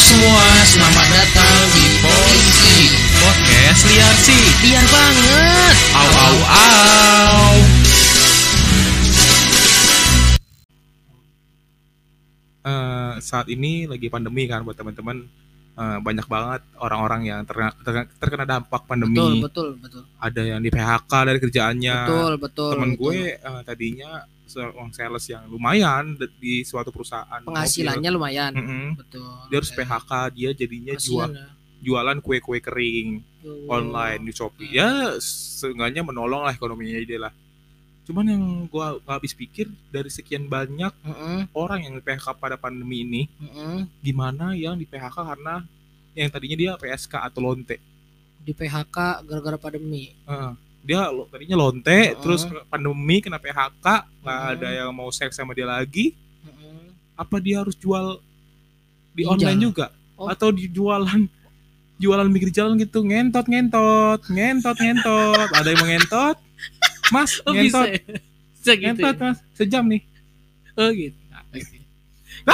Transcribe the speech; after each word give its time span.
semua, 0.00 0.44
selamat 0.64 1.06
datang 1.12 1.68
di 1.76 1.84
Polisi 2.00 2.96
Podcast 3.20 3.82
liar 3.92 4.14
sih. 4.24 4.44
Biar 4.64 4.86
banget 4.88 5.74
Au 5.92 6.08
au 6.08 6.36
au. 6.48 7.52
Eh, 12.62 13.14
saat 13.20 13.52
ini 13.52 13.84
lagi 13.84 14.08
pandemi 14.08 14.48
kan 14.48 14.64
buat 14.64 14.80
teman-teman 14.80 15.28
eh, 15.76 15.98
banyak 16.00 16.24
banget 16.24 16.62
orang-orang 16.80 17.28
yang 17.28 17.40
terkena, 17.44 18.08
terkena, 18.16 18.44
dampak 18.48 18.88
pandemi. 18.88 19.44
Betul, 19.44 19.44
betul, 19.44 19.68
betul 19.76 20.02
Ada 20.16 20.56
yang 20.56 20.60
di 20.64 20.72
PHK 20.72 21.12
dari 21.28 21.36
kerjaannya. 21.36 21.96
Betul, 22.08 22.32
betul 22.40 22.70
Temen 22.80 22.90
betul. 22.96 23.02
gue 23.12 23.20
eh, 23.36 23.60
tadinya 23.68 24.24
seorang 24.46 24.90
sales 24.92 25.24
yang 25.30 25.46
lumayan 25.48 26.18
di 26.38 26.62
suatu 26.66 26.92
perusahaan. 26.92 27.40
Penghasilannya 27.44 28.10
lumayan 28.12 28.52
mobil. 28.52 28.68
Mm-mm. 28.68 28.88
Betul 29.00 29.32
Dia 29.48 29.56
harus 29.62 29.72
Oke. 29.72 29.78
PHK, 29.82 30.10
dia 30.34 30.50
jadinya 30.52 30.94
jual 30.98 31.30
ya. 31.32 31.46
jualan 31.82 32.18
kue-kue 32.20 32.58
kering. 32.62 33.32
Tuh. 33.42 33.66
online 33.66 34.22
di 34.22 34.30
Shopee 34.30 34.70
ya 34.70 35.18
seenggaknya 35.18 36.06
menolong 36.06 36.46
lah 36.46 36.54
ekonominya 36.54 36.94
dia 37.02 37.26
lah 37.26 37.34
cuman 38.06 38.22
yang 38.30 38.42
gua 38.70 39.02
nggak 39.02 39.18
habis 39.18 39.34
pikir 39.34 39.66
dari 39.90 40.06
sekian 40.06 40.46
banyak 40.46 40.94
Mm-mm, 41.02 41.50
orang 41.50 41.82
yang 41.82 41.98
di 41.98 42.02
PHK 42.06 42.38
pada 42.38 42.54
pandemi 42.54 43.02
ini 43.02 43.22
mm-mm. 43.26 43.98
gimana 43.98 44.54
yang 44.54 44.78
di 44.78 44.86
PHK 44.86 45.26
karena 45.26 45.66
yang 46.14 46.30
tadinya 46.30 46.54
dia 46.54 46.72
PSK 46.78 47.18
atau 47.18 47.42
lonte 47.42 47.82
Di 48.42 48.54
PHK 48.54 49.26
gara-gara 49.26 49.58
pandemi 49.58 50.14
Heeh. 50.22 50.54
Dia 50.82 51.06
lo- 51.08 51.26
tadinya 51.26 51.56
lonte 51.56 51.86
Heeh. 51.88 52.18
terus 52.18 52.42
pandemi 52.66 53.18
kena 53.18 53.38
PHK 53.38 53.86
nggak 54.18 54.38
Heeh. 54.38 54.52
ada 54.52 54.68
yang 54.72 54.90
mau 54.90 55.08
seks 55.08 55.34
sama 55.34 55.52
dia 55.52 55.64
lagi 55.64 56.12
Mm-mm. 56.42 56.90
apa 57.14 57.36
dia 57.38 57.60
harus 57.60 57.74
jual 57.74 58.18
di 59.12 59.22
Ginjal. 59.22 59.32
online 59.32 59.60
juga 59.60 59.86
Oh. 60.12 60.26
atau 60.26 60.50
di 60.50 60.66
jualan 60.66 61.26
jualan 61.96 62.26
pinggir 62.28 62.50
jalan 62.52 62.74
gitu 62.76 63.00
ngentot 63.00 63.42
ngentot 63.44 64.20
ngentot 64.24 64.76
ngentot 64.76 65.48
ada 65.50 65.66
yang 65.66 65.78
mau 65.78 65.88
ngentot 65.88 66.36
mas 67.10 67.38
Oh 67.42 67.50
bisa 67.50 67.82
ngentot 67.82 67.86
ya? 67.86 68.00
Bisa 68.52 68.72
gitu 68.72 68.82
ngentot 68.82 69.14
ya? 69.14 69.22
mas 69.24 69.38
sejam 69.52 69.84
nih 69.84 70.02
Oh 70.74 70.90
gitu 70.90 71.18
Oke. 71.52 71.78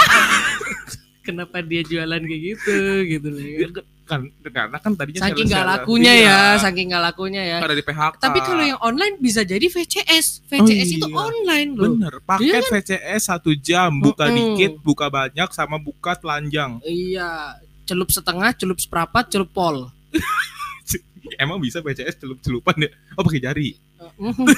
Kenapa 1.22 1.60
dia 1.60 1.82
jualan 1.82 2.20
kayak 2.20 2.42
gitu 2.46 2.74
gitu 3.06 3.28
loh 3.28 3.44
kan? 4.08 4.20
kan 4.24 4.50
karena 4.50 4.78
kan 4.78 4.92
tadinya 4.94 5.20
Saking 5.22 5.44
gak 5.44 5.52
sales-sales. 5.54 5.72
lakunya 5.78 6.12
Iya, 6.14 6.24
ya, 6.24 6.40
saking 6.58 6.86
gak 6.88 7.04
lakunya 7.04 7.42
ya. 7.44 7.58
ada 7.60 7.72
di 7.72 7.82
PHK 7.82 8.12
Tapi 8.16 8.38
kalau 8.40 8.64
yang 8.64 8.80
online 8.80 9.14
bisa 9.18 9.40
jadi 9.42 9.62
VCS. 9.62 10.26
VCS 10.44 10.88
itu 10.94 11.06
iya. 11.06 11.14
online 11.14 11.70
loh. 11.70 11.84
bener 11.92 12.14
paket 12.20 12.64
VCS 12.64 13.22
satu 13.26 13.52
jam 13.54 13.92
buka 13.94 14.26
Mm-mm. 14.26 14.56
dikit 14.56 14.72
buka 14.80 15.06
banyak 15.06 15.48
sama 15.50 15.76
buka 15.76 16.14
telanjang 16.14 16.80
Iya, 16.80 17.54
celup 17.84 18.08
setengah, 18.08 18.50
celup 18.52 18.76
seperempat, 18.76 19.28
celup 19.28 19.48
pol. 19.48 19.92
emang 21.38 21.58
bisa 21.58 21.78
VCS 21.78 22.16
celup 22.16 22.40
celupan 22.40 22.74
ya 22.78 22.90
oh 23.12 23.22
pakai 23.22 23.38
jari 23.38 23.70
Mhm. 24.16 24.46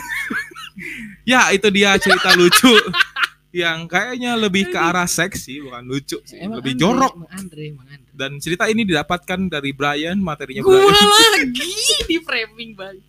ya 1.27 1.49
itu 1.51 1.69
dia 1.69 1.97
cerita 1.97 2.33
lucu 2.33 2.71
yang 3.53 3.85
kayaknya 3.85 4.35
lebih 4.35 4.69
ke 4.69 4.79
arah 4.79 5.05
seksi 5.05 5.59
bukan 5.61 5.83
lucu 5.85 6.23
sih 6.23 6.39
Emang 6.39 6.59
lebih 6.59 6.73
Andre, 6.73 6.83
jorok 6.87 7.13
Emang 7.17 7.31
Andre, 7.33 7.63
emang 7.69 7.87
Andre. 7.89 8.11
dan 8.13 8.31
cerita 8.37 8.65
ini 8.65 8.83
didapatkan 8.85 9.41
dari 9.49 9.71
Brian 9.71 10.17
materinya 10.17 10.63
Gua 10.63 10.79
Brian 10.81 11.09
lagi 11.35 11.71
di 12.07 12.17
framing 12.21 12.71
banget. 12.73 13.03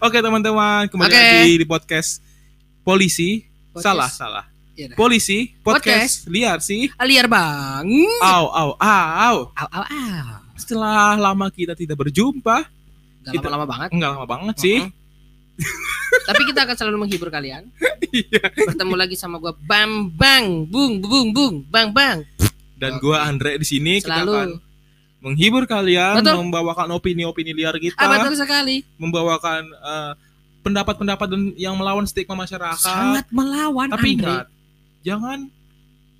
Oke 0.00 0.18
teman-teman 0.18 0.84
kembali 0.86 1.08
Oke. 1.08 1.20
lagi 1.36 1.54
di 1.54 1.66
podcast 1.66 2.24
polisi 2.80 3.44
Podcast. 3.70 3.84
salah 3.84 4.10
salah 4.10 4.44
Ya 4.72 4.88
dah. 4.88 4.96
polisi 4.96 5.52
podcast, 5.60 6.24
liar 6.26 6.58
sih 6.58 6.88
Aliar 6.96 7.28
bang. 7.28 7.84
au 8.18 8.44
au 8.48 8.70
au 8.72 9.36
Au 9.46 9.68
au 9.68 9.84
au. 9.84 10.24
setelah 10.54 11.14
lama 11.14 11.46
kita 11.48 11.72
tidak 11.72 11.96
berjumpa 11.98 12.64
Gak 13.22 13.36
lama-lama 13.36 13.66
banget. 13.68 13.88
enggak 13.92 14.10
lama 14.10 14.24
banget 14.26 14.56
sih 14.56 14.78
Mhm. 14.80 14.99
Tapi 16.22 16.42
kita 16.44 16.62
akan 16.62 16.76
selalu 16.76 16.96
menghibur 17.00 17.28
kalian. 17.28 17.68
Iya. 18.02 18.42
Bertemu 18.66 18.94
lagi 18.94 19.14
sama 19.14 19.36
gua 19.36 19.54
Bam 19.56 20.10
Bang, 20.10 20.64
Bung 20.64 20.98
Bung 20.98 21.30
Bung, 21.30 21.62
Bang 21.64 21.90
Bang. 21.90 22.26
dan 22.74 22.96
Oke. 22.96 23.04
gua 23.04 23.22
Andre 23.22 23.54
di 23.54 23.64
sini 23.64 24.00
kita 24.00 24.08
akan 24.18 24.26
Selalu. 24.26 24.56
menghibur 25.20 25.64
kalian 25.64 26.16
Betul. 26.16 26.36
membawakan 26.40 26.88
opini-opini 26.90 27.52
liar 27.52 27.76
kita 27.76 27.92
Ah, 27.94 28.08
betul 28.16 28.34
sekali. 28.34 28.80
membawakan 28.96 29.68
eh, 29.68 30.12
pendapat-pendapat 30.60 31.26
dan 31.26 31.42
yang 31.54 31.72
melawan 31.74 32.02
stigma 32.02 32.32
masyarakat 32.38 32.80
Sangat 32.80 33.28
melawan 33.28 33.88
tapi 33.88 34.16
Andre. 34.16 34.24
ingat 34.32 34.46
jangan 35.00 35.38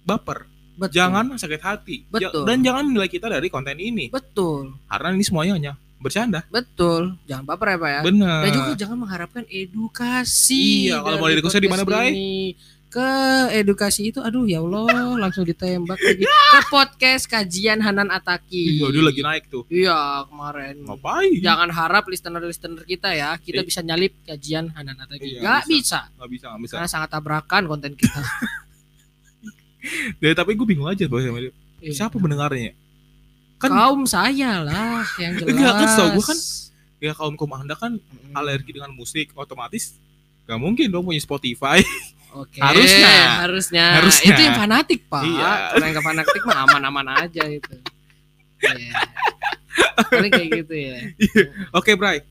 baper 0.02 0.44
Betul. 0.76 0.92
jangan 0.94 1.24
sakit 1.34 1.60
hati 1.60 1.96
Betul. 2.06 2.44
dan 2.44 2.60
jangan 2.60 2.84
nilai 2.86 3.04
kita 3.06 3.26
dari 3.26 3.48
konten 3.48 3.76
ini 3.76 4.08
Betul. 4.08 4.76
karena 4.86 5.12
ini 5.12 5.20
semuanya 5.22 5.52
hanya 5.54 5.72
bercanda 6.00 6.40
Betul. 6.48 7.20
Jangan 7.24 7.44
baper 7.44 7.66
ya, 7.66 7.76
Pak 7.76 7.90
ya. 7.90 8.00
benar 8.02 8.40
Dan 8.40 8.50
juga 8.50 8.72
jangan 8.74 8.96
mengharapkan 8.98 9.44
edukasi. 9.46 10.88
Iya, 10.88 10.98
kalau 10.98 11.16
mau 11.18 11.28
edukasi 11.28 11.56
di 11.56 11.68
mana, 11.68 11.84
Bray? 11.84 12.56
Ke 12.90 13.06
edukasi 13.54 14.10
itu, 14.10 14.18
aduh 14.18 14.42
ya 14.44 14.58
Allah, 14.58 14.88
langsung 15.22 15.44
ditembak 15.44 15.94
lagi. 15.94 16.26
Ke 16.26 16.60
podcast 16.66 17.24
kajian 17.24 17.78
Hanan 17.78 18.08
Ataki. 18.08 18.76
iya 18.76 18.90
dia 18.90 18.98
lagi 19.00 19.20
naik 19.20 19.46
tuh 19.46 19.62
Iya, 19.68 20.26
kemarin. 20.26 20.82
ngapain 20.82 21.38
Jangan 21.38 21.70
harap 21.70 22.04
listener-listener 22.04 22.82
kita 22.82 23.12
ya, 23.12 23.36
kita 23.36 23.60
Eh. 23.60 23.66
bisa 23.68 23.78
nyalip 23.80 24.16
kajian 24.24 24.74
Hanan 24.74 24.98
Ataki. 24.98 25.36
Iya, 25.36 25.40
Gak 25.40 25.62
bisa. 25.68 26.02
bisa. 26.02 26.16
nggak 26.16 26.28
bisa 26.28 26.44
nggak 26.48 26.60
bisa 26.60 26.74
Karena 26.74 26.90
sangat 26.90 27.08
tabrakan 27.10 27.62
konten 27.66 27.92
kita. 27.94 28.18
Ya, 30.20 30.34
tapi 30.34 30.52
gue 30.52 30.66
bingung 30.66 30.84
aja 30.84 31.00
dia. 31.00 31.30
Iya. 31.80 31.96
siapa 31.96 32.20
pendengarnya 32.20 32.76
kan 33.60 33.70
Kaum 33.70 34.02
saya 34.02 34.64
lah 34.64 35.04
yang 35.16 35.36
jelas. 35.38 35.48
Enggak, 35.48 35.72
kan 35.74 35.86
setahu 35.86 36.08
gua 36.16 36.24
kan 36.24 36.38
ya 36.98 37.12
kaum 37.12 37.34
kaum 37.34 37.52
anda 37.54 37.74
kan 37.74 37.92
Mm-mm. 37.94 38.32
alergi 38.32 38.72
dengan 38.72 38.90
musik 38.90 39.32
otomatis 39.32 39.96
gak 40.44 40.56
mungkin 40.56 40.88
dong 40.88 41.04
punya 41.04 41.16
Spotify 41.18 41.80
Oke, 42.30 42.62
Harusnya. 42.62 43.42
harusnya. 43.42 43.86
Harusnya. 43.98 44.30
Itu 44.30 44.38
yang 44.40 44.54
fanatik, 44.54 45.02
Pak. 45.04 45.18
Iya. 45.20 45.50
Kalau 45.68 45.82
yang 45.82 45.94
gak 45.94 46.06
fanatik 46.06 46.40
mah 46.40 46.58
aman-aman 46.62 47.06
aja 47.18 47.42
itu. 47.44 47.74
Iya. 48.62 48.94
Paling 50.06 50.30
kayak 50.30 50.48
gitu 50.56 50.74
ya. 50.74 50.96
oke 51.70 51.90
Bray 51.92 52.22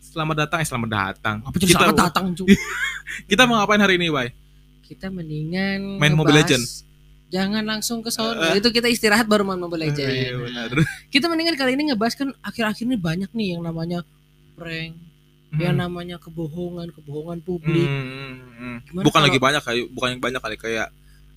selamat 0.00 0.36
datang 0.40 0.58
eh 0.58 0.66
selamat 0.66 0.88
datang 0.88 1.36
Apa 1.42 1.56
kita 1.56 1.76
selamat 1.76 1.98
datang, 2.00 2.24
Cu? 2.32 2.48
kita 3.30 3.44
mau 3.44 3.58
ngapain 3.58 3.78
hari 3.78 3.96
ini 3.96 4.08
Bray 4.08 4.32
Kita 4.82 5.12
mendingan 5.12 6.00
Main 6.00 6.14
Mobile 6.14 6.40
ngebahas- 6.40 6.48
Legend. 6.48 6.64
Jangan 7.28 7.60
langsung 7.62 8.00
ke 8.00 8.08
sono. 8.08 8.40
Eh. 8.42 8.56
itu 8.56 8.68
kita 8.68 8.86
istirahat 8.86 9.24
baru 9.24 9.44
main 9.44 9.56
Mobile 9.56 9.84
Legend. 9.84 10.08
iya 10.08 10.32
benar 10.32 10.68
Kita 11.12 11.28
mendingan 11.28 11.54
kali 11.54 11.72
ini 11.72 11.92
ngebahas 11.92 12.14
kan 12.14 12.32
akhir-akhir 12.40 12.84
ini 12.84 12.96
banyak 12.96 13.30
nih 13.30 13.48
yang 13.52 13.62
namanya 13.62 14.00
prank, 14.54 14.96
yang 15.54 15.74
namanya 15.74 16.16
kebohongan, 16.16 16.88
kebohongan 16.90 17.38
publik. 17.40 17.84
Hmm, 17.84 18.36
hmm. 18.50 18.76
Gimana 18.82 19.04
bukan 19.04 19.12
kalau- 19.14 19.26
lagi 19.28 19.38
banyak 19.38 19.62
kayak 19.62 19.84
bukan 19.90 20.08
yang 20.10 20.22
banyak 20.22 20.40
kali 20.40 20.56
kayak 20.56 20.88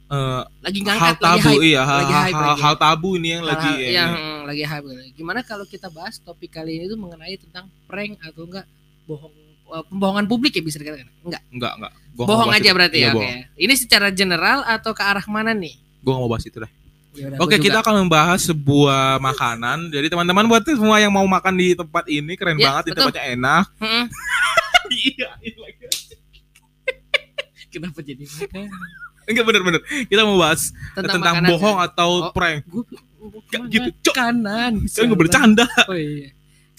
eh, 0.08 0.42
Lagi 0.60 0.80
hal 0.80 0.88
ngangkat, 0.90 1.16
lagi 1.16 1.24
tabu 1.24 1.50
hype. 1.50 1.64
iya 1.66 1.82
hal, 1.82 1.98
lagi 1.98 2.14
hype 2.14 2.36
hal, 2.36 2.48
lagi. 2.50 2.62
hal 2.62 2.76
tabu 2.78 3.10
ini 3.16 3.28
yang 3.30 3.44
lagi 3.44 3.64
Hal-hal 3.66 3.80
ya, 3.82 3.90
yang 3.94 4.12
ini. 4.14 4.44
lagi 4.44 4.64
hype. 4.66 4.88
Gimana 5.14 5.40
kalau 5.42 5.66
kita 5.66 5.88
bahas 5.88 6.16
topik 6.18 6.52
kali 6.52 6.72
ini 6.74 6.86
tuh 6.86 6.96
mengenai 6.96 7.36
tentang 7.38 7.68
prank 7.84 8.16
atau 8.22 8.44
enggak 8.44 8.64
bohong 9.04 9.32
pembohongan 9.88 10.26
publik 10.26 10.52
ya 10.52 10.62
bisa 10.62 10.78
dikatakan. 10.78 11.08
Enggak. 11.22 11.42
enggak 11.48 11.74
enggak 11.76 11.94
gua 12.12 12.26
bohong 12.28 12.52
aja 12.52 12.62
itu. 12.62 12.76
berarti 12.76 12.98
Iya, 12.98 13.04
ya. 13.04 13.10
Oke. 13.10 13.18
bohong. 13.18 13.40
Ini 13.58 13.74
secara 13.76 14.08
general 14.10 14.60
atau 14.62 14.92
ke 14.92 15.02
arah 15.02 15.26
mana 15.26 15.52
nih? 15.52 15.76
gua 16.00 16.12
nggak 16.14 16.24
mau 16.24 16.32
bahas 16.32 16.44
itu 16.44 16.58
dah 16.58 16.72
Ya 17.12 17.28
udah, 17.28 17.44
Oke, 17.44 17.60
kita 17.60 17.78
akan 17.78 17.96
membahas 18.02 18.40
sebuah 18.42 19.20
makanan. 19.20 19.92
Jadi 19.92 20.08
teman-teman 20.08 20.48
buat 20.48 20.64
semua 20.64 20.96
yang 20.96 21.12
mau 21.12 21.28
makan 21.28 21.54
di 21.54 21.76
tempat 21.76 22.08
ini 22.08 22.40
keren 22.40 22.56
Ya, 22.56 22.72
banget, 22.72 22.84
di 22.88 22.90
betul. 22.90 23.00
tempatnya 23.12 23.24
enak. 23.36 23.66
Mm-mm. 23.78 24.06
Iya, 24.92 25.30
iya. 25.40 25.68
Kenapa 27.68 28.00
jadi 28.00 28.24
makan? 28.24 28.68
Enggak 29.24 29.44
bener-bener. 29.44 29.82
Kita 30.08 30.22
mau 30.24 30.36
bahas 30.36 30.72
tentang, 30.92 31.20
makanan 31.22 31.50
bohong 31.52 31.78
ya? 31.78 31.88
atau 31.88 32.10
Oh. 32.28 32.32
prank. 32.32 32.64
Gua 32.68 32.84
Gak 33.48 33.62
gitu, 33.70 33.90
Cok. 34.02 34.14
kanan. 34.18 34.74
Kan 34.88 35.04
nggak 35.06 35.20
bercanda. 35.20 35.66
Oh 35.86 35.96
iya. 35.96 36.32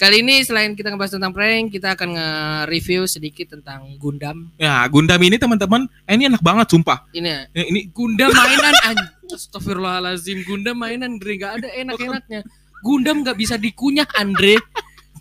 Kali 0.02 0.18
ini 0.18 0.42
selain 0.42 0.74
kita 0.74 0.90
ngebahas 0.90 1.14
tentang 1.14 1.30
prank, 1.30 1.70
kita 1.70 1.94
akan 1.94 2.18
nge-review 2.18 3.06
sedikit 3.06 3.54
tentang 3.54 3.86
Gundam. 4.02 4.50
Ya, 4.58 4.82
Gundam 4.90 5.22
ini 5.22 5.38
teman-teman, 5.38 5.86
eh, 6.02 6.18
ini 6.18 6.26
enak 6.26 6.42
banget 6.42 6.74
sumpah. 6.74 7.06
Ini 7.14 7.22
ya, 7.22 7.40
Ini, 7.54 7.62
ini 7.70 7.80
Gundam 7.86 8.34
mainan 8.34 8.74
an- 8.90 9.14
Astagfirullahalazim 9.30 10.42
Gundam 10.42 10.74
mainan 10.74 11.16
Andre 11.16 11.38
nggak 11.38 11.52
ada 11.54 11.68
enak-enaknya 11.70 12.40
Gundam 12.82 13.22
nggak 13.22 13.38
bisa 13.38 13.54
dikunyah 13.54 14.10
Andre 14.12 14.58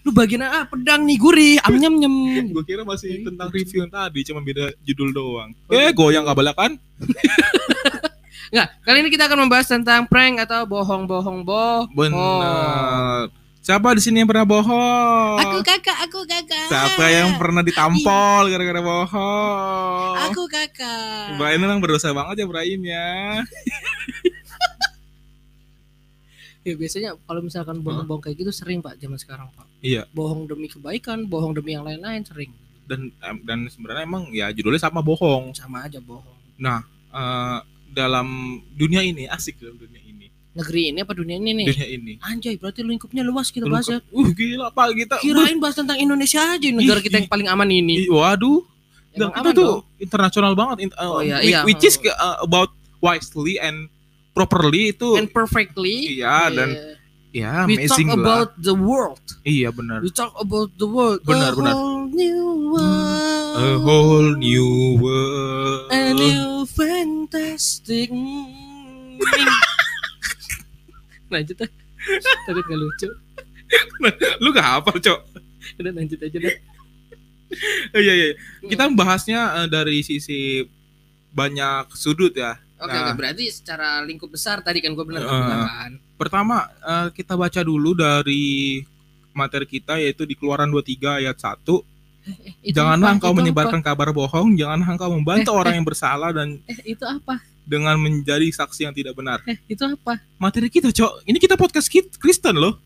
lu 0.02 0.10
bagian 0.10 0.42
ah 0.42 0.66
pedang 0.66 1.06
nih 1.06 1.14
gurih 1.14 1.62
am 1.62 1.78
nyem 1.78 1.94
nyem 2.02 2.16
gue 2.50 2.66
kira 2.66 2.82
masih 2.82 3.22
tentang 3.22 3.54
review 3.54 3.86
yang 3.86 3.94
tadi, 3.94 4.26
cuma 4.26 4.42
beda 4.42 4.74
judul 4.82 5.14
doang. 5.14 5.54
Oh, 5.70 5.78
Eh, 5.78 5.94
gitu. 5.94 6.02
goyang 6.02 6.26
gak 6.26 6.42
balakan? 6.42 6.72
nggak 8.52 8.68
kali 8.82 8.98
ini 9.00 9.10
kita 9.14 9.30
akan 9.30 9.46
membahas 9.46 9.70
tentang 9.70 10.10
prank 10.10 10.42
atau 10.42 10.66
bohong 10.66 11.06
bohong 11.06 11.46
bohong 11.46 11.86
Bener. 11.94 13.30
Siapa 13.62 13.94
di 13.94 14.02
sini 14.02 14.26
yang 14.26 14.30
pernah 14.30 14.42
bohong? 14.42 15.38
Aku 15.38 15.62
kakak, 15.62 15.98
aku 16.10 16.26
kakak. 16.26 16.66
Siapa 16.66 17.06
yang 17.14 17.38
pernah 17.38 17.62
ditampol 17.62 18.50
gara-gara 18.50 18.82
bohong? 18.82 20.14
Aku 20.34 20.50
kakak. 20.50 21.38
Brian 21.38 21.62
memang 21.62 21.78
berdosa 21.78 22.10
banget 22.10 22.42
ya 22.42 22.46
Brian 22.50 22.82
ya. 22.82 23.10
Ya 26.62 26.78
biasanya 26.78 27.18
kalau 27.26 27.42
misalkan 27.42 27.82
bohong-bohong 27.82 28.22
kayak 28.22 28.38
gitu 28.38 28.54
sering 28.54 28.86
pak 28.86 28.94
zaman 29.02 29.18
sekarang 29.18 29.50
pak. 29.58 29.66
Iya. 29.82 30.06
Bohong 30.14 30.46
demi 30.46 30.70
kebaikan, 30.70 31.26
bohong 31.26 31.58
demi 31.58 31.74
yang 31.74 31.82
lain-lain 31.82 32.22
sering. 32.22 32.54
Dan 32.86 33.10
dan 33.42 33.66
sebenarnya 33.66 34.06
emang 34.06 34.30
ya 34.30 34.54
judulnya 34.54 34.78
sama 34.78 35.02
bohong. 35.02 35.58
Sama 35.58 35.90
aja 35.90 35.98
bohong. 35.98 36.38
Nah, 36.62 36.86
eh, 36.86 37.60
dalam 37.90 38.62
dunia 38.78 39.02
ini 39.02 39.26
asik 39.26 39.58
dalam 39.58 39.74
dunia 39.82 40.06
ini. 40.06 40.11
Negeri 40.52 40.92
ini 40.92 41.00
apa 41.00 41.16
dunia 41.16 41.40
ini 41.40 41.52
nih? 41.56 41.68
Dunia 41.72 41.88
ini. 41.88 42.14
Anjay, 42.20 42.60
berarti 42.60 42.84
lingkupnya 42.84 43.24
luas 43.24 43.48
kita 43.50 43.72
bahas 43.72 43.88
ya. 43.88 44.04
Uh, 44.12 44.28
gila 44.36 44.68
Pak 44.68 44.92
kita. 44.94 45.16
Kirain 45.24 45.56
bahas 45.64 45.80
tentang 45.80 45.96
Indonesia 45.96 46.44
aja 46.44 46.68
negara 46.68 47.00
Ih, 47.00 47.04
kita 47.08 47.24
yang 47.24 47.30
paling 47.32 47.48
aman 47.48 47.70
ini. 47.72 48.04
Ih, 48.04 48.12
waduh. 48.12 48.60
Emang 49.12 49.32
Dan 49.32 49.44
kita 49.44 49.50
tuh 49.52 49.64
dong? 49.84 50.00
internasional 50.00 50.54
banget 50.56 50.92
uh, 50.96 51.08
Oh, 51.08 51.20
iya, 51.20 51.40
iya. 51.40 51.60
which 51.64 51.84
is 51.84 51.96
uh, 52.04 52.40
about 52.40 52.72
wisely 53.00 53.60
and 53.60 53.88
properly 54.32 54.92
itu 54.92 55.16
And 55.20 55.28
perfectly. 55.28 56.20
Iya, 56.20 56.48
dan 56.52 56.70
ya 57.32 57.64
we 57.64 57.88
talk 57.88 58.00
lah. 58.08 58.16
about 58.16 58.50
the 58.60 58.76
world. 58.76 59.24
Iya 59.44 59.72
benar. 59.72 60.04
We 60.04 60.12
talk 60.12 60.36
about 60.36 60.76
the 60.76 60.88
world. 60.88 61.24
Benar, 61.24 61.52
A 61.52 61.60
benar. 61.60 61.76
whole 61.76 62.08
new 62.08 62.44
world. 62.72 63.56
A 63.56 63.70
whole 63.80 64.32
new 64.36 64.70
world. 65.00 65.92
A 65.92 66.12
new 66.12 66.64
fantastic. 66.68 68.12
lanjut 71.32 71.58
ah. 71.64 71.70
Tadi 72.46 72.60
nggak 72.60 72.80
lucu. 72.80 73.08
Lu 74.38 74.52
gak 74.52 74.68
hafal, 74.68 74.98
Cok? 75.00 75.20
Udah 75.80 75.92
lanjut 75.94 76.20
aja 76.20 76.38
deh. 76.38 76.56
Eh, 77.92 78.00
Iya, 78.00 78.14
iya. 78.16 78.28
Kita 78.64 78.88
bahasnya 78.92 79.40
eh, 79.60 79.68
dari 79.68 80.00
sisi 80.02 80.64
banyak 81.30 81.92
sudut 81.92 82.32
ya. 82.32 82.56
Oke, 82.78 82.88
Nah. 82.90 83.12
oke. 83.12 83.20
berarti 83.20 83.52
secara 83.52 84.00
lingkup 84.02 84.32
besar 84.32 84.64
tadi 84.64 84.80
kan 84.80 84.96
gue 84.96 85.04
benar 85.04 85.22
Eh. 85.22 85.28
bilang 85.28 85.64
kan. 85.66 85.92
Pertama, 86.16 86.56
eh, 86.66 87.08
kita 87.12 87.36
baca 87.36 87.60
dulu 87.62 87.92
dari 87.92 88.80
materi 89.32 89.64
kita 89.66 89.96
yaitu 89.96 90.24
di 90.24 90.32
Keluaran 90.34 90.68
23 90.68 91.20
ayat 91.20 91.36
1. 91.36 91.84
Eh, 92.24 92.72
itu 92.72 92.76
Janganlah 92.80 93.12
apa? 93.12 93.16
engkau 93.20 93.32
Itu 93.34 93.40
menyebarkan 93.44 93.82
kabar 93.82 94.10
bohong, 94.12 94.56
janganlah 94.56 94.88
engkau 94.88 95.10
membantu 95.12 95.52
orang 95.52 95.76
yang 95.76 95.84
bersalah 95.84 96.32
dan 96.32 96.56
apa? 96.58 96.72
Eh, 96.72 96.96
itu 96.96 97.04
apa? 97.04 97.36
Dengan 97.64 97.96
menjadi 97.98 98.48
saksi 98.50 98.90
yang 98.90 98.94
tidak 98.96 99.14
benar. 99.16 99.40
Eh, 99.46 99.58
itu 99.68 99.82
apa? 99.86 100.20
Materi 100.36 100.68
kita, 100.68 100.90
Cok. 100.90 101.26
Ini 101.26 101.38
kita 101.38 101.56
podcast 101.56 101.88
kit- 101.88 102.18
Kristen 102.18 102.58
loh. 102.58 102.78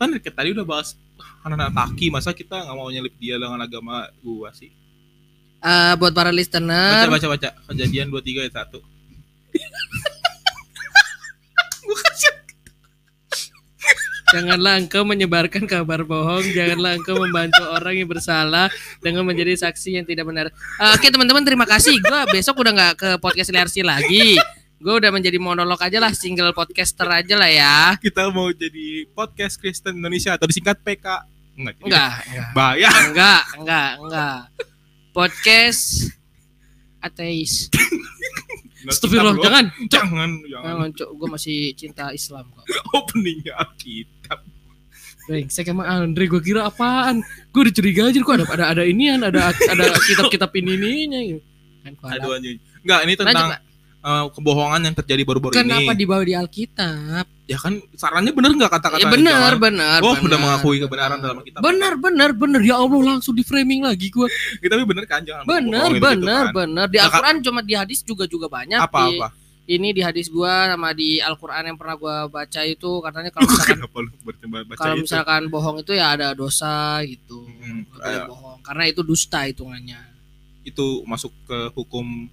Kan 0.00 0.10
tadi 0.18 0.50
udah 0.50 0.66
bahas 0.66 0.98
anak-anak 1.46 1.70
taki, 1.70 2.10
masa 2.10 2.34
kita 2.34 2.58
nggak 2.58 2.74
mau 2.74 2.90
nyelip 2.90 3.14
dia 3.22 3.38
dengan 3.38 3.60
agama 3.62 4.10
gua 4.18 4.50
sih? 4.50 4.74
Eh, 5.62 5.94
buat 5.94 6.10
para 6.10 6.34
Baca, 6.34 6.36
listener, 6.36 7.06
baca, 7.06 7.26
baca. 7.30 7.48
Kejadian 7.70 8.10
23 8.10 8.50
ayat 8.50 8.66
1. 8.66 8.82
Gua 11.82 11.98
kasih 12.10 12.34
janganlah 14.32 14.80
engkau 14.80 15.04
menyebarkan 15.04 15.68
kabar 15.68 16.02
bohong, 16.02 16.42
janganlah 16.50 16.96
engkau 16.96 17.20
membantu 17.20 17.62
orang 17.68 17.94
yang 18.00 18.08
bersalah 18.08 18.72
dengan 18.98 19.22
menjadi 19.28 19.54
saksi 19.54 20.00
yang 20.00 20.06
tidak 20.08 20.24
benar. 20.24 20.48
Eh, 20.50 20.90
Oke 20.96 21.12
teman-teman, 21.12 21.44
terima 21.44 21.68
kasih. 21.68 22.00
Gue 22.00 22.20
besok 22.32 22.64
udah 22.64 22.72
nggak 22.72 22.94
ke 22.96 23.08
podcast 23.20 23.52
LRC 23.52 23.84
lagi. 23.84 24.40
Gue 24.82 24.98
udah 24.98 25.14
menjadi 25.14 25.38
monolog 25.38 25.78
aja 25.78 26.02
lah, 26.02 26.10
single 26.10 26.50
podcaster 26.50 27.06
aja 27.06 27.38
lah 27.38 27.46
ya. 27.46 27.76
kita 28.02 28.26
mau 28.34 28.50
jadi 28.50 29.06
podcast 29.14 29.54
Kristen 29.60 29.94
Indonesia 29.94 30.34
atau 30.34 30.50
disingkat 30.50 30.82
PK. 30.82 31.06
Enggak. 31.54 31.76
Enggak, 31.84 32.10
Bayar. 32.56 32.92
enggak, 33.12 33.42
enggak, 33.60 33.90
enggak. 34.00 34.38
Podcast 35.12 36.08
ateis. 36.98 37.68
Astagfirullah, 38.88 39.36
jangan. 39.38 39.64
Jangan, 39.86 40.30
jangan. 40.48 40.66
Jangan, 40.66 40.88
cok. 40.96 41.10
Gue 41.14 41.28
masih 41.30 41.58
cinta 41.78 42.04
Islam 42.10 42.44
kok. 42.50 42.64
Openingnya 42.98 43.54
Alkitab. 43.62 44.40
Brengsek 45.22 45.70
emang 45.70 45.86
Andre 45.86 46.26
gue 46.26 46.42
kira 46.42 46.66
apaan 46.66 47.22
Gue 47.54 47.70
dicuriga 47.70 48.10
aja 48.10 48.18
kok 48.18 48.34
ada 48.42 48.46
ada 48.58 48.64
ada 48.74 48.82
inian 48.82 49.22
ada 49.22 49.54
ada 49.54 49.84
kitab-kitab 50.02 50.50
ini 50.58 50.74
ininya 50.74 51.20
gitu. 51.22 51.42
Kan. 51.82 51.94
Aduh 52.18 52.34
anjing. 52.34 52.58
Enggak, 52.82 53.00
ini 53.06 53.14
Lanjut, 53.14 53.26
tentang 53.26 53.48
Pak. 53.54 53.60
eh, 54.02 54.26
kebohongan 54.34 54.80
yang 54.82 54.94
terjadi 54.98 55.22
baru-baru 55.22 55.52
ini. 55.54 55.60
Kenapa 55.62 55.92
dibawa 55.94 56.22
di 56.26 56.34
Alkitab? 56.34 57.26
Ya 57.52 57.58
kan 57.58 57.76
sarannya 57.92 58.32
bener 58.32 58.56
nggak 58.56 58.72
kata-kata 58.72 58.96
Ya 58.98 59.12
benar, 59.12 59.52
jangan- 59.52 59.60
benar. 59.60 59.98
Oh, 60.00 60.10
benar, 60.10 60.24
udah 60.24 60.38
mengakui 60.40 60.72
benar. 60.72 60.84
kebenaran 60.88 61.18
dalam 61.20 61.36
Alkitab. 61.38 61.60
Benar, 61.60 61.92
benar, 61.98 62.30
benar. 62.32 62.60
Ya 62.62 62.76
Allah 62.76 63.00
langsung 63.12 63.34
di 63.34 63.44
framing 63.44 63.84
lagi 63.84 64.08
gue. 64.08 64.24
Ya, 64.58 64.68
tapi 64.72 64.82
bener 64.82 65.04
kan 65.04 65.20
jangan 65.20 65.44
Benar, 65.44 65.68
bohongin 65.84 66.00
benar, 66.00 66.16
gitu 66.16 66.26
kan. 66.48 66.54
benar. 66.56 66.86
Di 66.86 66.96
Nah, 66.96 67.04
Al-Qur'an 67.04 67.36
cuma 67.40 67.60
di 67.60 67.74
hadis 67.74 68.00
juga 68.00 68.24
juga 68.24 68.48
banyak. 68.48 68.78
Apa 68.78 69.00
Di- 69.04 69.20
apa? 69.20 69.28
Ini 69.62 69.88
di 69.90 70.02
hadis 70.02 70.26
gua 70.26 70.50
sama 70.68 70.90
di 70.90 71.18
Al-Qur'an 71.18 71.62
yang 71.62 71.76
pernah 71.76 71.94
gua 71.94 72.26
baca 72.26 72.60
itu 72.62 72.90
katanya 72.98 73.30
kalau 73.30 73.46
misalkan 73.52 73.78
kalau 74.74 74.94
itu? 74.94 75.02
misalkan 75.02 75.42
bohong 75.46 75.76
itu 75.78 75.92
ya 75.92 76.06
ada 76.10 76.32
dosa 76.32 76.72
gitu. 77.04 77.46
Hmm, 77.60 77.86
kayak- 77.94 78.26
bohong 78.26 78.58
karena 78.60 78.84
itu 78.86 79.00
dusta 79.02 79.44
hitungannya. 79.44 80.00
itu 80.62 81.02
masuk 81.04 81.34
ke 81.42 81.58
hukum 81.72 82.26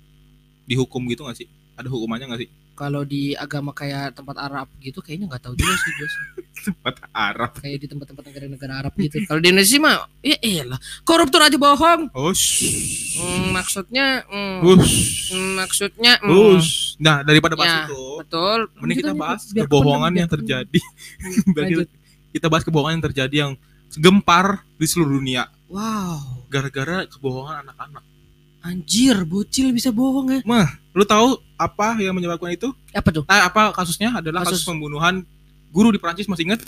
dihukum 0.63 1.01
gitu 1.07 1.21
gak 1.23 1.33
sih? 1.35 1.47
Ada 1.73 1.85
hukumannya 1.87 2.29
gak 2.29 2.41
sih? 2.41 2.49
Kalau 2.79 3.03
di 3.03 3.35
agama 3.35 3.75
kayak 3.75 4.15
tempat 4.15 4.39
Arab 4.39 4.71
gitu 4.79 5.03
kayaknya 5.03 5.35
nggak 5.35 5.43
tahu 5.43 5.53
juga 5.59 5.75
sih 5.75 5.91
gue 5.99 6.07
sih. 6.07 6.23
Tempat 6.71 6.95
Arab. 7.11 7.51
Kayak 7.59 7.77
di 7.83 7.87
tempat-tempat 7.91 8.23
negara-negara 8.31 8.73
Arab 8.83 8.93
gitu. 8.95 9.19
Kalau 9.27 9.39
di 9.43 9.47
Indonesia 9.51 9.79
mah 9.83 10.07
ya 10.23 10.35
elah, 10.39 10.79
koruptor 11.03 11.39
aja 11.43 11.55
bohong. 11.59 12.11
Oh, 12.11 12.31
shh. 12.31 13.19
Hmm, 13.19 13.51
maksudnya 13.55 14.23
hmm, 14.27 14.63
Ush. 14.63 15.31
hmm, 15.35 15.51
maksudnya 15.59 16.13
hmm, 16.23 16.55
Ush. 16.55 16.95
Nah, 16.99 17.19
daripada 17.23 17.59
bahas 17.59 17.67
Ya, 17.67 17.79
itu, 17.87 18.03
betul. 18.23 18.59
mending 18.79 18.97
kita 19.03 19.11
Lanjut, 19.15 19.23
bahas 19.23 19.41
kebohongan 19.51 20.13
yang 20.15 20.29
terjadi. 20.31 20.79
kita 22.31 22.45
bahas 22.47 22.63
kebohongan 22.63 22.95
yang 22.99 23.05
terjadi 23.11 23.35
yang 23.35 23.51
gempar 23.99 24.63
di 24.79 24.85
seluruh 24.85 25.17
dunia 25.17 25.49
Wow, 25.69 26.49
gara-gara 26.49 27.05
kebohongan 27.05 27.61
anak-anak. 27.61 28.03
Anjir, 28.61 29.15
bocil 29.23 29.71
bisa 29.71 29.89
bohong 29.89 30.27
ya? 30.31 30.39
Lu 30.91 31.03
tahu 31.03 31.37
apa 31.55 31.95
yang 31.97 32.11
menyebabkan 32.11 32.51
itu? 32.51 32.71
Apa 32.91 33.09
tuh? 33.09 33.23
Eh, 33.25 33.41
apa 33.41 33.71
kasusnya 33.71 34.15
adalah 34.15 34.43
kasus, 34.43 34.61
Kasus. 34.61 34.67
pembunuhan 34.67 35.23
guru 35.69 35.89
di 35.89 35.97
Prancis 35.97 36.25
masih 36.25 36.47
ingat? 36.47 36.61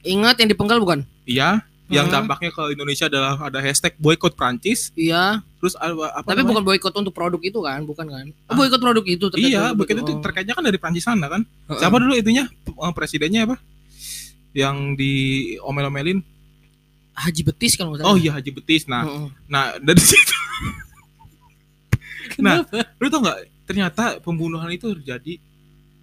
Ingat 0.00 0.38
yang 0.38 0.48
dipenggal 0.48 0.78
bukan? 0.78 1.06
Iya, 1.24 1.62
yang 1.88 2.06
dampaknya 2.06 2.50
ke 2.50 2.62
Indonesia 2.70 3.08
adalah 3.08 3.38
ada 3.40 3.58
hashtag 3.58 3.96
boykot 3.96 4.34
Prancis. 4.34 4.92
Iya, 4.92 5.40
Terus 5.58 5.74
apa, 5.74 5.90
apa 6.14 6.22
tapi 6.22 6.38
namanya? 6.38 6.50
bukan 6.54 6.64
boykot 6.64 6.94
untuk 6.96 7.10
produk 7.12 7.40
itu 7.40 7.58
kan, 7.58 7.80
bukan 7.82 8.06
kan? 8.06 8.26
Oh, 8.46 8.52
Ah. 8.52 8.56
boykot 8.56 8.78
produk 8.78 9.04
itu 9.04 9.26
Iya, 9.34 9.72
boykot 9.72 9.96
itu 9.98 10.12
Oh. 10.14 10.22
terkaitnya 10.22 10.54
kan 10.54 10.62
dari 10.62 10.78
Prancis 10.78 11.02
sana 11.02 11.26
kan. 11.26 11.42
Heeh. 11.42 11.78
Siapa 11.78 11.96
dulu 11.98 12.14
itunya 12.14 12.46
eh, 12.46 12.92
presidennya 12.94 13.48
apa? 13.48 13.56
Yang 14.54 14.76
di 14.96 15.12
omel-omelin. 15.60 16.22
Haji 17.18 17.42
Betis 17.42 17.74
kalau 17.74 17.90
nggak 17.92 18.06
salah. 18.06 18.14
Oh 18.14 18.16
iya 18.16 18.30
Haji 18.30 18.50
Betis. 18.54 18.86
Nah, 18.86 19.02
Heeh. 19.02 19.26
nah 19.50 19.64
dari 19.78 19.98
situ 19.98 20.30
Nah, 22.38 22.62
lu 22.96 23.06
tau 23.08 23.20
nggak 23.20 23.38
ternyata 23.64 24.04
pembunuhan 24.18 24.68
itu 24.68 24.88
terjadi 24.94 25.36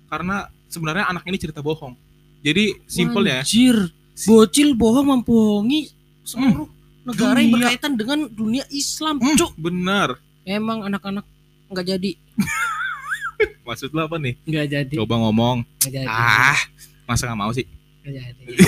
karena 0.05 0.45
sebenarnya 0.67 1.07
anak 1.07 1.23
ini 1.23 1.37
cerita 1.37 1.59
bohong. 1.59 1.95
Jadi 2.39 2.77
simpel 2.85 3.25
ya. 3.25 3.41
Anjir, 3.41 3.89
bocil 4.21 4.73
bohong 4.73 5.07
membohongi 5.09 5.89
seluruh 6.21 6.67
negara 7.03 7.37
yang 7.37 7.49
Dunia. 7.49 7.55
berkaitan 7.65 7.93
dengan 7.93 8.19
dunia 8.27 8.65
Islam. 8.69 9.17
Hmm, 9.17 9.33
Cuk, 9.33 9.55
benar. 9.55 10.19
emang 10.43 10.83
anak-anak 10.83 11.25
nggak 11.67 11.85
jadi, 11.87 12.11
Maksud 13.65 13.89
lu 13.89 13.99
apa 13.99 14.15
nih? 14.15 14.37
nggak 14.41 14.65
jadi, 14.67 14.93
Coba 14.95 15.17
ngomong. 15.17 15.65
nggak 15.81 15.91
jadi, 15.91 16.07
Ah, 16.07 16.57
masa 17.05 17.25
nggak 17.25 17.39
mau 17.39 17.49
sih? 17.49 17.65
nggak 18.01 18.13
jadi. 18.13 18.43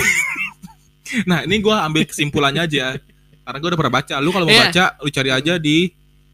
Nah, 1.24 1.40
ini 1.40 1.56
gua 1.58 1.88
ambil 1.88 2.04
kesimpulannya 2.04 2.68
aja. 2.68 3.00
Karena 3.40 3.56
gua 3.56 3.68
udah 3.72 3.80
pernah 3.80 3.94
baca. 3.96 4.14
Lu 4.18 4.28
kalau 4.28 4.44
mau 4.44 4.52
Iya. 4.52 4.68
baca, 4.68 4.84
lu 5.00 5.08
cari 5.08 5.30
aja 5.32 5.54
di 5.56 5.88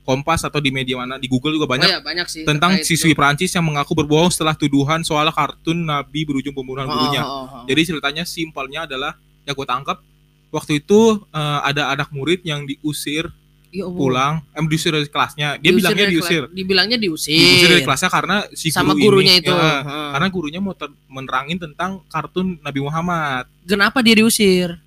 Kompas 0.04 0.44
atau 0.44 0.60
di 0.60 0.68
media 0.68 0.94
mana 0.94 1.16
di 1.16 1.24
Google 1.24 1.56
juga 1.56 1.64
Oh 1.64 1.72
banyak 1.72 1.88
ya 1.88 1.98
banyak 1.98 2.26
sih 2.28 2.44
tentang 2.44 2.76
siswi 2.78 3.10
itu. 3.10 3.16
Prancis 3.16 3.50
yang 3.50 3.64
mengaku 3.64 3.96
berbohong 3.96 4.28
setelah 4.28 4.52
tuduhan 4.52 5.00
soal 5.00 5.26
kartun 5.28 5.80
Nabi 5.82 6.22
berujung 6.22 6.52
pembunuhan 6.52 6.84
Oh, 6.84 6.92
gurunya. 6.92 7.22
oh, 7.22 7.32
oh, 7.40 7.44
oh. 7.50 7.64
Jadi 7.64 7.80
ceritanya 7.88 8.22
simpelnya 8.22 8.84
adalah 8.84 9.16
yang 9.42 9.52
gue 9.52 9.64
tangkap 9.64 10.04
waktu 10.48 10.78
itu 10.78 11.00
eh, 11.26 11.60
ada 11.64 11.88
anak 11.90 12.08
murid 12.08 12.40
yang 12.42 12.62
diusir 12.62 13.32
Ya 13.72 13.82
Allah. 13.82 13.96
pulang, 13.96 14.34
em 14.52 14.64
diusir 14.64 14.92
dari 14.92 15.02
kelasnya. 15.04 15.58
Dia 15.58 15.66
Diusir 15.66 15.78
bilangnya 15.82 16.04
dari 16.04 16.14
diusir. 16.14 16.42
dibilangnya 16.46 16.94
diusir, 16.96 17.34
Diusir 17.34 17.68
dari 17.70 17.82
kelasnya 17.82 18.06
karena 18.06 18.36
si 18.52 18.70
sama 18.70 18.92
guru 18.92 19.18
gurunya 19.18 19.34
ini, 19.34 19.42
itu. 19.42 19.50
ya, 19.50 19.82
Heeh. 19.82 20.10
karena 20.14 20.26
gurunya 20.30 20.60
mau 20.60 20.74
menerangin 21.10 21.58
tentang 21.58 21.98
kartun 22.06 22.60
Nabi 22.60 22.78
Muhammad. 22.78 23.50
Kenapa 23.64 23.98
dia 23.98 24.14
diusir? 24.14 24.78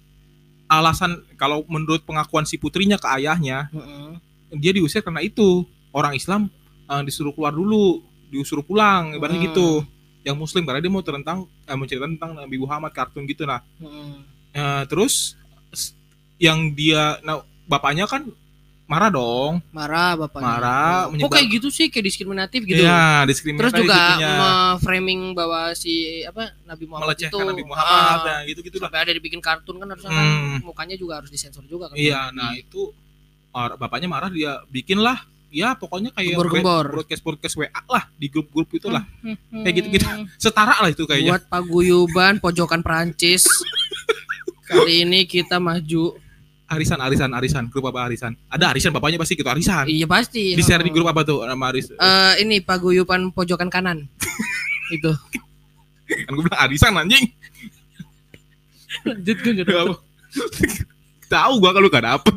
Alasan 0.68 1.20
kalau 1.36 1.64
menurut 1.66 2.00
pengakuan 2.02 2.44
si 2.44 2.56
putrinya 2.56 2.96
ke 2.96 3.08
ayahnya, 3.10 3.68
Heeh. 3.70 4.24
Dia 4.50 4.72
diusir 4.72 5.00
karena 5.00 5.20
itu 5.20 5.64
orang 5.90 6.14
Islam 6.14 6.48
eh, 6.86 7.04
disuruh 7.04 7.32
keluar 7.32 7.52
dulu, 7.52 8.00
disuruh 8.28 8.62
pulang, 8.62 9.12
ibaratnya 9.14 9.40
Hmm. 9.40 9.50
gitu. 9.50 9.70
Yang 10.24 10.38
Muslim 10.38 10.64
karena 10.64 10.80
dia 10.80 10.90
mau 10.90 11.02
tentang 11.02 11.38
eh, 11.62 11.74
mau 11.74 11.84
cerita 11.84 12.04
tentang 12.06 12.32
Nabi 12.34 12.58
Muhammad 12.58 12.92
kartun 12.92 13.24
gitu 13.24 13.44
nah. 13.44 13.60
Heeh. 13.78 14.14
Eh, 14.54 14.84
terus 14.86 15.36
yang 16.38 16.72
dia 16.72 17.18
nah 17.22 17.40
bapaknya 17.66 18.06
kan 18.06 18.24
marah 18.86 19.10
dong 19.10 19.60
Marah 19.70 20.16
bapaknya. 20.18 20.48
Marah, 20.48 20.96
Kok 21.02 21.12
menyebar- 21.12 21.36
kayak 21.36 21.48
gitu 21.52 21.68
sih, 21.68 21.86
kayak 21.88 22.08
diskriminatif 22.08 22.64
gitu. 22.64 22.80
Iya, 22.80 23.28
diskriminasi 23.28 23.68
Terus 23.68 23.84
juga 23.84 24.00
framing 24.78 25.22
bahwa 25.34 25.76
si 25.76 25.94
apa 26.24 26.56
Nabi 26.64 26.88
Muhammad 26.88 27.08
melecehkan 27.12 27.36
itu 27.36 27.52
Nabi 27.52 27.64
Muhammad 27.64 28.00
ah, 28.18 28.24
ya 28.24 28.38
gitu-gitu 28.48 28.78
lah. 28.78 28.88
sampai 28.88 29.00
ada 29.04 29.12
dibikin 29.12 29.42
kartun 29.42 29.76
kan 29.76 29.88
harusnya 29.92 30.08
Hmm. 30.08 30.18
kan 30.18 30.28
mukanya 30.64 30.96
juga 30.96 31.20
harus 31.20 31.28
disensor 31.28 31.68
juga 31.68 31.92
kan. 31.92 32.00
Iya, 32.00 32.32
nah 32.32 32.52
itu 32.54 32.96
bapaknya 33.52 34.06
marah 34.06 34.30
dia 34.30 34.62
bikin 34.68 34.98
lah 34.98 35.18
ya 35.48 35.72
pokoknya 35.74 36.12
kayak 36.12 36.36
Gembor-gembor. 36.36 36.86
broadcast 36.92 37.22
broadcast 37.22 37.56
WA 37.56 37.72
lah 37.88 38.12
di 38.14 38.28
grup-grup 38.28 38.68
itulah 38.70 39.04
Hmm. 39.22 39.64
kayak 39.64 39.76
gitu-gitu 39.78 40.06
setara 40.36 40.76
lah 40.78 40.90
itu 40.90 41.04
kayaknya 41.04 41.34
Buat 41.34 41.46
paguyuban 41.48 42.34
pojokan 42.38 42.80
Prancis. 42.80 43.48
Kali 44.64 45.04
ini 45.04 45.24
kita 45.24 45.58
maju. 45.58 46.20
arisan 46.68 47.00
arisan 47.00 47.32
arisan 47.32 47.64
grup 47.66 47.88
apa 47.88 48.04
arisan 48.04 48.36
ada 48.46 48.68
arisan 48.68 48.92
bapaknya 48.92 49.16
pasti 49.16 49.34
gitu 49.34 49.48
arisan 49.48 49.88
Iya 49.88 50.04
pasti. 50.04 50.52
di 50.52 50.60
share 50.60 50.84
di 50.84 50.92
Oh. 50.92 50.94
grup 50.94 51.08
apa 51.08 51.24
tuh 51.24 51.40
nama 51.42 51.72
aris 51.72 51.88
Eh, 51.90 52.44
ini 52.44 52.60
paguyuban 52.60 53.32
pojokan 53.32 53.72
kanan. 53.72 54.04
itu. 54.90 55.16
kan 56.04 56.28
gue 56.30 56.44
bilang 56.44 56.60
arisan 56.62 56.92
anjing 56.94 57.24
Lanjut 59.02 59.38
gue 59.38 59.64
Apa? 59.64 59.96
tahu 61.26 61.54
gua 61.58 61.72
kalau 61.72 61.88
gak 61.88 62.04
dapet 62.06 62.36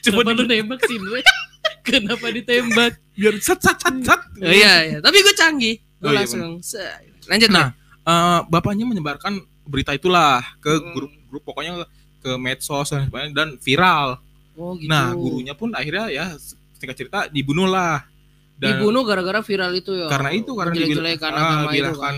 coba 0.00 0.20
Kenapa 0.20 0.30
di, 0.30 0.36
lu 0.36 0.44
nembak 0.46 0.80
sih 0.82 0.96
Dre? 0.96 1.20
Kenapa 1.88 2.26
ditembak? 2.28 2.92
biar 3.12 3.34
sat 3.38 3.58
sat 3.58 3.76
sat 3.76 3.96
sat 4.00 4.20
Oh, 4.36 4.46
iya, 4.46 4.74
iya. 4.86 4.98
Tapi 4.98 5.16
gue 5.18 5.34
canggih. 5.34 5.74
Gue 5.96 6.04
Oh, 6.04 6.12
iya, 6.12 6.18
langsung. 6.22 6.60
se- 6.60 6.78
Lanjut 7.26 7.48
Nah, 7.48 7.74
eh, 8.00 8.38
bapaknya 8.46 8.84
menyebarkan 8.84 9.38
berita 9.64 9.92
itulah 9.92 10.40
ke 10.58 10.70
Hmm. 10.70 10.92
grup-grup 10.92 11.42
pokoknya 11.44 11.84
ke 12.18 12.30
medsos 12.36 12.94
dan 13.30 13.58
viral. 13.58 14.22
Oh 14.54 14.74
gitu. 14.74 14.86
Nah, 14.86 15.10
gurunya 15.12 15.52
pun 15.52 15.70
akhirnya 15.70 16.08
ya 16.08 16.24
singkat 16.72 16.96
cerita 16.96 17.18
dibunuh 17.26 17.66
lah. 17.66 18.06
Dan 18.54 18.74
dibunuh 18.76 19.02
gara-gara 19.02 19.38
viral 19.40 19.70
itu 19.72 19.92
ya. 19.92 20.06
Karena 20.08 20.30
itu, 20.30 20.50
karena 20.52 20.72
dibil- 20.72 20.98
jelek-jelekan 20.98 21.30
ah, 21.32 21.62
itu 21.68 21.94
kan. 21.96 22.14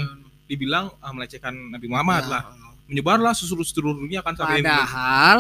dibilang 0.46 0.84
ah, 0.98 1.12
melecehkan 1.12 1.52
Nabi 1.70 1.86
Muhammad 1.86 2.22
Ya. 2.22 2.30
lah. 2.30 2.42
Menyebarlah 2.84 3.32
seluruh 3.32 3.62
seluruh 3.62 3.94
dunia 3.94 4.18
kan 4.18 4.34
sampai 4.34 4.60
Padahal 4.60 5.38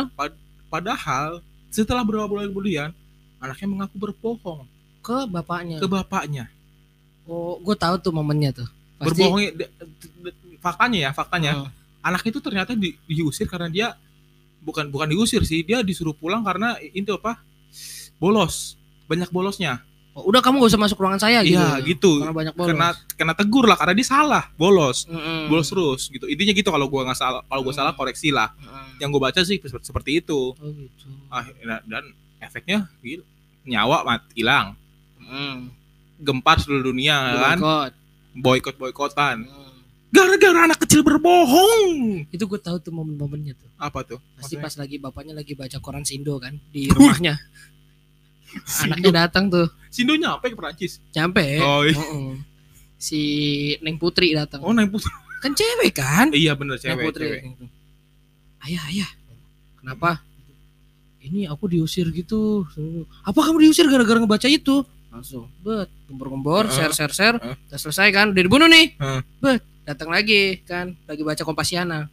padahal 0.66 1.42
setelah 1.70 2.02
beberapa 2.02 2.26
bulan 2.26 2.50
kemudian 2.50 2.90
anaknya 3.38 3.66
mengaku 3.66 3.96
berbohong 3.96 4.66
ke 5.00 5.16
bapaknya. 5.26 5.78
ke 5.80 5.86
bapaknya. 5.86 6.44
Oh, 7.24 7.56
gue 7.56 7.72
tahu 7.72 7.94
tuh 7.96 8.12
momennya 8.12 8.50
tuh. 8.52 8.68
Pasti- 9.00 9.22
de- 9.54 9.70
faktanya 10.60 10.98
ya, 11.08 11.10
faktanya 11.14 11.50
Oh. 11.56 11.70
anak 12.02 12.20
itu 12.26 12.36
ternyata 12.42 12.76
di- 12.76 12.98
diusir 13.06 13.48
karena 13.48 13.70
dia 13.70 13.88
bukan 14.60 14.92
bukan 14.92 15.08
diusir 15.08 15.40
sih, 15.46 15.64
dia 15.64 15.80
disuruh 15.80 16.12
pulang 16.12 16.44
karena 16.44 16.76
itu 16.92 17.16
apa? 17.16 17.40
bolos. 18.20 18.76
Banyak 19.08 19.32
bolosnya. 19.32 19.80
Udah 20.24 20.40
kamu 20.40 20.60
gak 20.60 20.70
usah 20.72 20.80
masuk 20.80 20.98
ruangan 20.98 21.20
saya 21.20 21.40
gitu. 21.42 21.56
Iya, 21.56 21.80
gitu. 21.82 22.12
Karena 22.20 22.34
banyak 22.34 22.54
bolos. 22.54 22.68
Kena 22.70 22.88
kena 23.14 23.32
tegur 23.34 23.64
lah 23.64 23.76
karena 23.76 23.94
dia 23.94 24.06
salah, 24.06 24.44
bolos. 24.54 25.04
Mm-mm. 25.06 25.48
Bolos 25.48 25.68
terus 25.68 26.02
gitu. 26.08 26.24
Intinya 26.24 26.52
gitu 26.52 26.68
kalau 26.68 26.86
gua 26.86 27.06
nggak 27.06 27.18
salah, 27.18 27.40
kalau 27.44 27.62
gua 27.62 27.72
Hmm. 27.72 27.80
salah 27.80 27.92
koreksi 27.92 28.28
lah. 28.28 28.52
Mm-mm. 28.56 28.98
Yang 28.98 29.08
gua 29.10 29.22
baca 29.26 29.40
sih 29.40 29.56
seperti, 29.60 30.20
itu. 30.20 30.52
Oh 30.52 30.70
gitu. 30.70 31.06
Ah, 31.28 31.44
nah, 31.62 31.80
dan 31.84 32.04
efeknya 32.38 32.88
gila. 33.00 33.24
nyawa 33.60 34.02
mati 34.02 34.40
hilang. 34.40 34.72
Mm. 35.20 35.68
Gempar 36.18 36.56
seluruh 36.58 36.90
dunia 36.90 37.16
kan, 37.36 37.56
Boykot. 37.60 37.92
boykot-boykotan. 38.34 39.44
Mm. 39.44 39.68
Gara-gara 40.10 40.66
anak 40.66 40.80
kecil 40.80 41.06
berbohong. 41.06 42.26
Itu 42.28 42.44
gue 42.44 42.58
tahu 42.58 42.80
tuh 42.80 42.90
momen-momennya 42.90 43.54
tuh. 43.54 43.68
Apa 43.76 44.02
tuh? 44.02 44.18
Pasti 44.34 44.58
Maksudnya? 44.58 44.62
pas 44.64 44.74
lagi 44.76 44.96
bapaknya 44.98 45.34
lagi 45.36 45.52
baca 45.54 45.78
koran 45.78 46.02
Sindo 46.02 46.34
kan 46.36 46.58
di 46.68 46.90
rumahnya. 46.90 47.38
Anaknya 48.82 49.26
datang 49.26 49.46
tuh, 49.46 49.66
Sindo 49.90 50.14
nyampe 50.14 50.50
ke 50.50 50.56
Perancis. 50.58 50.98
nyampe. 51.10 51.58
Oh, 51.62 51.82
iya. 51.82 51.98
Si 53.00 53.20
Neng 53.80 53.96
Putri 53.96 54.34
datang. 54.34 54.60
Oh, 54.60 54.70
naik 54.70 54.92
putri. 54.92 55.08
Kan 55.40 55.56
cewek 55.56 55.96
kan? 55.96 56.28
Iya 56.30 56.52
bener 56.52 56.76
Neng 56.76 56.84
cewek, 56.84 57.04
Putri. 57.10 57.26
cewek. 57.26 57.42
Ayah, 58.60 58.82
ayah. 58.92 59.10
Kenapa? 59.80 60.20
Ini 61.20 61.48
aku 61.48 61.68
diusir 61.68 62.08
gitu. 62.12 62.64
Apa 63.24 63.40
kamu 63.44 63.64
diusir 63.64 63.88
gara-gara 63.88 64.20
ngebaca 64.20 64.48
itu? 64.48 64.84
Langsung, 65.10 65.50
bet, 65.60 65.90
gembor-gembor, 66.06 66.70
Heeh. 66.70 66.76
share, 66.76 66.94
share, 66.94 67.10
share. 67.10 67.36
Heeh. 67.40 67.56
Udah 67.66 67.78
selesai 67.80 68.08
kan? 68.12 68.30
Udah 68.30 68.42
dibunuh 68.44 68.68
nih. 68.70 68.94
Heeh. 68.94 69.20
Bet, 69.42 69.60
datang 69.82 70.12
lagi 70.12 70.60
kan, 70.62 70.94
lagi 71.04 71.22
baca 71.24 71.42
Kompasiana. 71.42 72.06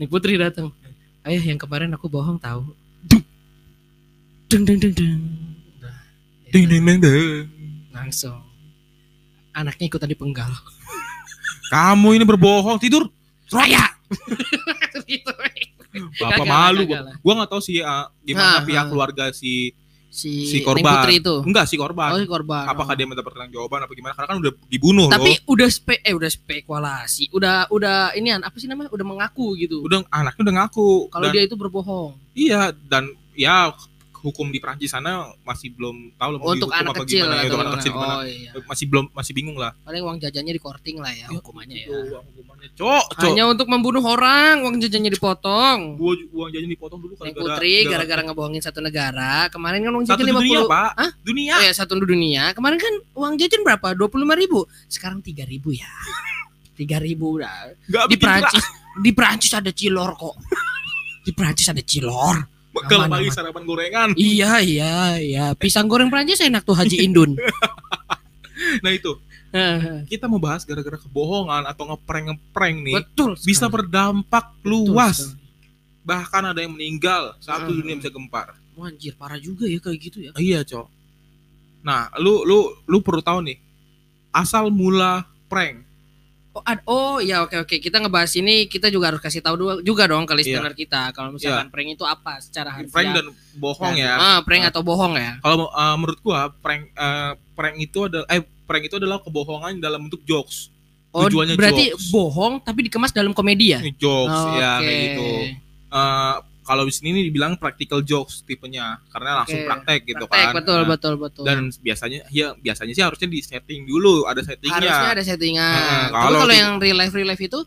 Nih 0.00 0.08
Putri 0.08 0.40
datang. 0.40 0.72
Ayah 1.20 1.44
yang 1.44 1.60
kemarin 1.60 1.92
aku 1.92 2.08
bohong 2.08 2.40
tahu. 2.40 2.72
Deng 4.50 4.66
deng 4.66 4.78
deng 4.78 4.90
deng. 4.92 5.20
Nah, 5.78 5.94
Ding 6.50 6.66
itu 6.66 6.70
ding 6.72 6.82
ding 6.82 6.98
ding. 6.98 7.46
langsung. 7.90 8.42
Anaknya 9.52 9.86
ikutan 9.86 10.06
dipenggal. 10.06 10.50
Kamu 11.72 12.12
ini 12.12 12.24
berbohong 12.26 12.76
tidur. 12.76 13.06
Raya. 13.48 13.86
Bapak 16.20 16.38
lah, 16.40 16.70
malu. 16.70 16.86
gua. 16.86 17.00
lah. 17.02 17.14
Gua 17.18 17.32
nggak 17.36 17.50
tahu 17.50 17.60
sih 17.60 17.78
uh, 17.78 18.06
gimana 18.20 18.58
Ha, 18.58 18.66
pihak 18.66 18.84
ha. 18.84 18.90
keluarga 18.90 19.24
si 19.30 19.74
Si, 20.10 20.42
si 20.44 20.58
korban. 20.58 21.06
Putri 21.06 21.22
itu. 21.22 21.38
Enggak 21.40 21.70
si 21.70 21.78
Oh, 21.78 21.86
korban. 21.86 22.10
si 22.12 22.26
korban. 22.26 22.66
Apakah 22.66 22.94
Oh. 22.94 22.98
dia 22.98 23.06
minta 23.06 23.22
pertanggungjawaban 23.22 23.86
apa 23.86 23.94
gimana? 23.94 24.10
Karena 24.12 24.28
kan 24.28 24.38
udah 24.42 24.52
dibunuh 24.66 25.06
Tapi 25.06 25.38
loh. 25.38 25.54
udah 25.54 25.68
spe 25.70 26.02
eh 26.02 26.10
udah 26.10 26.26
spekulasi. 26.26 27.30
Udah 27.30 27.70
udah 27.70 28.10
ini 28.18 28.34
apa 28.34 28.58
sih 28.58 28.66
namanya? 28.66 28.90
Udah 28.90 29.06
mengaku 29.06 29.54
gitu. 29.54 29.86
Udah 29.86 30.02
anaknya 30.10 30.42
udah 30.42 30.54
ngaku. 30.58 30.90
Kalau 31.08 31.26
dia 31.30 31.46
itu 31.46 31.54
berbohong. 31.54 32.18
iya 32.34 32.74
dan 32.90 33.06
ya 33.38 33.70
hukum 34.20 34.52
di 34.52 34.60
Prancis 34.60 34.92
sana 34.92 35.32
masih 35.44 35.72
belum 35.72 36.16
tahu 36.16 36.30
mau 36.36 36.52
Untuk 36.52 36.70
anak 36.70 36.92
apa 36.92 37.02
kecil 37.04 37.24
gimana, 37.24 37.34
ya, 37.40 37.48
untuk 37.48 37.60
anak 37.60 37.72
kecil 37.80 37.92
gimana. 37.96 38.14
Oh 38.14 38.24
iya. 38.24 38.50
Masih 38.68 38.86
belum 38.88 39.04
masih 39.16 39.32
bingung 39.32 39.56
lah. 39.56 39.72
Paling 39.84 40.02
uang 40.04 40.18
jajannya 40.20 40.52
di 40.52 40.62
korting 40.62 40.96
lah 41.00 41.12
ya 41.12 41.26
hukumannya 41.32 41.76
ya. 41.80 41.86
Itu 41.88 41.96
uang 42.12 42.24
hukumannya. 42.32 42.68
Cok, 42.76 43.04
cok. 43.16 43.24
Hanya 43.24 43.44
untuk 43.48 43.66
membunuh 43.72 44.04
orang, 44.04 44.54
uang 44.64 44.76
jajannya 44.80 45.10
dipotong. 45.12 45.78
Gua 45.96 46.12
uang 46.16 46.50
jajan 46.52 46.68
dipotong 46.68 46.98
dulu 47.00 47.14
gara-gara 47.16 47.40
Putri 47.40 47.74
gara-gara 47.88 48.20
ngebohongin 48.28 48.62
satu 48.62 48.80
negara. 48.84 49.48
Kemarin 49.48 49.80
kan 49.88 49.92
uang 49.96 50.04
jajan 50.04 50.26
50 50.28 50.36
dunia, 50.36 50.60
Pak. 50.68 50.90
Hah? 50.96 51.10
Dunia. 51.24 51.54
Oh 51.56 51.62
ya, 51.64 51.72
satu 51.72 51.92
dunia. 51.96 52.42
Kemarin 52.52 52.78
kan 52.78 52.94
uang 53.16 53.34
jajan 53.40 53.64
berapa? 53.64 53.96
25 53.96 54.42
ribu. 54.42 54.60
Sekarang 54.86 55.24
3 55.24 55.48
ribu 55.48 55.72
ya. 55.72 55.88
3 56.80 56.96
ribu 57.00 57.40
udah. 57.40 57.76
Di 58.08 58.16
Prancis, 58.16 58.64
di 59.00 59.10
Prancis 59.12 59.52
ada 59.52 59.68
cilor 59.72 60.16
kok. 60.16 60.36
Di 61.20 61.32
Prancis 61.36 61.68
ada 61.68 61.84
cilor. 61.84 62.49
Bekal 62.80 62.98
Aman, 63.00 63.10
pagi 63.12 63.26
aman. 63.26 63.34
sarapan 63.34 63.62
gorengan. 63.62 64.08
Iya, 64.14 64.50
iya, 64.60 64.92
iya. 65.16 65.44
Pisang 65.52 65.84
goreng 65.84 66.08
Prancis 66.08 66.40
enak 66.40 66.62
tuh 66.62 66.72
Haji 66.72 66.96
Indun. 67.00 67.36
Nah 68.80 68.92
itu 68.92 69.16
kita 70.06 70.24
mau 70.24 70.38
bahas 70.38 70.62
gara-gara 70.62 70.94
kebohongan 70.94 71.66
atau 71.66 71.88
ngeprank-ngeprank 71.88 72.76
nih 72.78 72.94
Betul. 72.94 73.34
bisa 73.36 73.66
sekali. 73.66 73.74
berdampak 73.74 74.46
Betul 74.54 74.70
luas 74.86 75.16
sekali. 75.26 75.42
bahkan 76.02 76.42
ada 76.46 76.60
yang 76.60 76.70
meninggal 76.70 77.34
satu 77.38 77.66
Hmm. 77.66 77.78
dunia 77.80 77.94
bisa 77.96 78.10
gempar 78.10 78.54
Wah, 78.72 78.86
anjir, 78.86 79.12
parah 79.12 79.36
juga 79.36 79.66
ya 79.66 79.76
kayak 79.76 79.98
gitu 79.98 80.18
ya. 80.20 80.30
iya 80.36 80.62
cok 80.62 80.86
nah 81.80 82.12
lu 82.16 82.44
lu 82.44 82.58
lu 82.84 83.00
perlu 83.00 83.18
tahu 83.18 83.42
nih 83.42 83.58
asal 84.30 84.68
mula 84.68 85.26
prank 85.46 85.82
Oh, 86.50 86.62
ad- 86.62 86.82
oh 86.84 87.16
ya 87.18 87.42
oke 87.42 87.62
oke 87.62 87.78
kita 87.78 87.96
ngebahas 87.96 88.34
ini 88.34 88.66
kita 88.66 88.90
juga 88.90 89.08
harus 89.08 89.18
kasih 89.18 89.38
tahu 89.38 89.54
dua- 89.56 89.80
juga 89.80 90.04
dong 90.04 90.26
ke 90.26 90.34
listener 90.34 90.74
kita 90.74 91.10
kalau 91.10 91.30
misalkan 91.30 91.70
prank 91.70 91.90
itu 91.90 92.02
apa 92.02 92.38
secara 92.38 92.70
harfiah. 92.72 92.90
prank 92.90 93.10
dan 93.12 93.26
bohong 93.54 93.94
Dan- 93.94 94.02
ya 94.02 94.12
Ah, 94.12 94.38
prank 94.40 94.64
Ah. 94.64 94.68
atau 94.68 94.82
bohong 94.82 95.14
ya. 95.14 95.38
kalau 95.38 95.70
uh, 95.70 95.94
menurut 95.94 96.18
gua 96.20 96.50
prank 96.52 96.90
uh, 96.92 97.38
prank 97.52 97.78
itu 97.78 97.98
adalah 98.04 98.26
eh 98.28 98.42
prank 98.60 98.82
itu 98.82 98.96
adalah 98.96 99.18
kebohongan 99.20 99.78
dalam 99.78 100.04
bentuk 100.04 100.22
jokes 100.24 100.74
Oh, 101.10 101.26
Tujuannya 101.26 101.54
berarti 101.54 101.90
jokes. 101.90 102.10
bohong 102.10 102.54
tapi 102.60 102.86
dikemas 102.86 103.10
dalam 103.10 103.30
komedi 103.30 103.70
ya? 103.70 103.82
Jokes 103.92 104.40
ya 104.52 104.70
Oke. 104.76 104.84
kayak 104.84 104.98
gitu 105.06 105.28
Eh, 105.88 106.34
kalau 106.70 106.86
di 106.86 106.90
sini 106.90 107.10
nih 107.10 107.22
dibilang 107.26 107.54
practical 107.54 107.98
jokes 108.00 108.40
tipenya 108.40 108.96
karena 109.10 109.42
langsung 109.42 109.58
Oke. 109.58 109.66
praktek 109.66 109.98
gitu 110.06 110.22
Praktek, 110.22 110.46
kan 110.46 110.54
betul 110.54 110.76
Nah, 110.76 110.86
betul 110.86 111.12
betul. 111.18 111.42
dan 111.42 111.58
biasanya 111.76 112.18
ya 112.30 112.54
biasanya 112.54 112.92
sih 112.94 113.02
harusnya 113.02 113.26
di 113.26 113.38
setting 113.42 113.82
dulu 113.82 114.22
ada 114.22 114.38
settingnya 114.38 114.78
harusnya 114.78 115.10
ada 115.10 115.22
settingan. 115.26 115.74
Tapi 115.74 116.14
kalau 116.14 116.38
kalau 116.40 116.54
yang 116.54 116.78
real 116.78 116.94
life 116.94 117.10
real 117.10 117.26
life 117.26 117.40
itu 117.40 117.58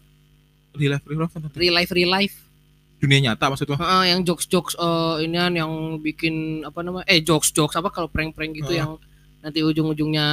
real 0.73 0.89
life 0.95 1.03
real 1.03 1.19
life 1.21 1.33
real 1.53 1.73
life 1.75 1.91
real 1.91 2.09
life 2.09 2.35
dunia 2.97 3.19
nyata 3.21 3.45
maksudnya 3.45 3.75
Heeh, 3.75 4.01
yang 4.09 4.19
jokes 4.23 4.47
jokes 4.47 4.73
eh 4.73 5.15
inian 5.21 5.51
yang 5.51 5.71
bikin 5.99 6.63
apa 6.63 6.79
namanya 6.79 7.03
eh 7.05 7.19
jokes 7.19 7.51
jokes 7.51 7.75
apa 7.75 7.89
kalau 7.89 8.07
prank 8.07 8.31
prank 8.31 8.55
gitu 8.55 8.71
Heeh. 8.71 8.79
yang 8.79 8.95
nanti 9.43 9.59
ujung 9.59 9.91
ujungnya 9.91 10.25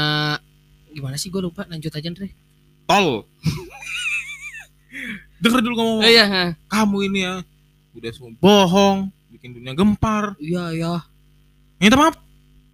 gimana 0.88 1.14
sih 1.14 1.28
gue 1.28 1.40
lupa 1.40 1.66
lanjut 1.66 1.90
aja 1.90 2.06
Andre. 2.06 2.30
tol 2.86 3.26
denger 5.40 5.60
dulu 5.60 5.74
ngomong 5.74 5.98
Eh, 6.02 6.10
iya, 6.12 6.24
kamu 6.66 6.96
ini 7.06 7.18
ya 7.20 7.32
udah 8.00 8.10
semua 8.10 8.32
bohong 8.34 8.98
bikin 9.30 9.52
dunia 9.52 9.72
gempar 9.72 10.32
iya 10.36 10.72
iya. 10.72 10.92
minta 11.76 11.94
maaf 11.94 12.16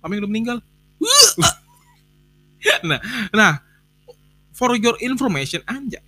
kami 0.00 0.16
udah 0.16 0.30
meninggal 0.30 0.58
nah 2.82 2.98
nah 3.30 3.52
for 4.50 4.74
your 4.74 4.96
information 5.00 5.60
anja 5.66 6.00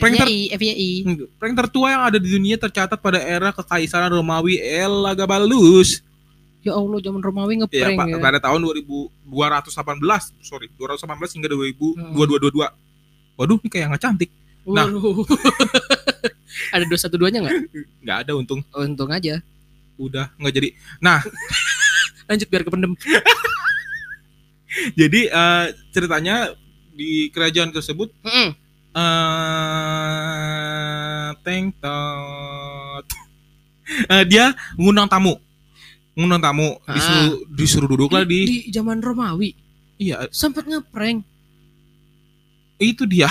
Prank 0.00 0.16
ter- 0.16 0.56
FYI, 0.56 1.04
prank 1.36 1.52
tertua 1.54 1.92
yang 1.92 2.02
ada 2.08 2.16
di 2.16 2.24
dunia 2.24 2.56
tercatat 2.56 2.96
pada 2.96 3.20
era 3.20 3.52
kekaisaran 3.52 4.08
Romawi 4.08 4.56
Elagabalus. 4.56 6.00
Ya 6.64 6.72
Allah, 6.72 7.04
zaman 7.04 7.20
Romawi 7.20 7.60
Ya, 7.68 7.68
ngeprank 7.92 7.96
pa- 8.00 8.08
ya. 8.08 8.16
pada 8.16 8.40
tahun 8.40 8.64
2218, 8.64 9.12
sorry, 10.40 10.72
218 10.72 11.04
hingga 11.36 11.52
2000, 11.52 11.92
Hmm. 11.92 12.16
2222. 12.16 12.72
Waduh, 13.36 13.60
ini 13.60 13.68
kayak 13.68 13.86
nggak 13.92 14.00
cantik. 14.00 14.30
Nah. 14.66 14.86
Ada 16.74 16.84
dua 16.86 16.98
satu 17.00 17.16
duanya 17.18 17.40
nggak? 17.42 17.56
Nggak 18.04 18.18
ada 18.26 18.32
untung. 18.36 18.60
Untung 18.70 19.10
aja. 19.10 19.40
Udah 19.96 20.30
nggak 20.36 20.54
jadi. 20.54 20.68
Nah, 21.00 21.24
Lanjut 22.30 22.46
biar 22.46 22.62
kependem. 22.62 22.94
jadi 25.00 25.20
eh, 25.26 25.66
ceritanya 25.90 26.54
di 26.94 27.26
kerajaan 27.34 27.74
tersebut 27.74 28.14
Mm-mm. 28.22 28.54
eh 28.94 29.00
teng 31.42 31.74
tot. 31.74 33.02
Eh, 34.06 34.22
dia 34.30 34.54
ngundang 34.78 35.10
tamu. 35.10 35.42
Ngundang 36.14 36.38
tamu, 36.38 36.78
Ah. 36.86 36.94
disuruh 36.94 37.34
disuruh 37.50 37.88
duduk 37.90 38.14
lah 38.14 38.22
di 38.22 38.46
di 38.46 38.70
zaman 38.70 39.02
Romawi 39.02 39.54
iya, 39.96 40.28
sempat 40.30 40.66
ngeprank, 40.66 41.22
itu 42.78 43.06
dia. 43.06 43.30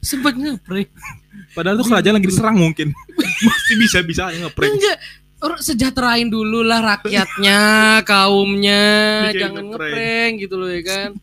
Sempat 0.00 0.34
ngeprank. 0.34 0.88
Padahal 1.52 1.76
tuh 1.76 1.86
kerajaan 1.86 2.14
lagi 2.16 2.28
diserang 2.28 2.56
mungkin. 2.56 2.92
Masih 3.46 3.76
bisa-bisa 3.78 4.28
aja 4.28 4.38
ngeprank. 4.40 4.72
Enggak, 4.72 4.96
orang 5.40 5.60
sejahterain 5.60 6.26
dulu 6.26 6.60
lah 6.60 6.80
rakyatnya, 6.96 7.60
kaumnya, 8.10 8.82
Bikin 9.28 9.40
jangan 9.40 9.64
ngeprank. 9.68 10.32
gitu 10.38 10.54
loh 10.56 10.68
ya 10.68 10.82
kan. 10.82 11.10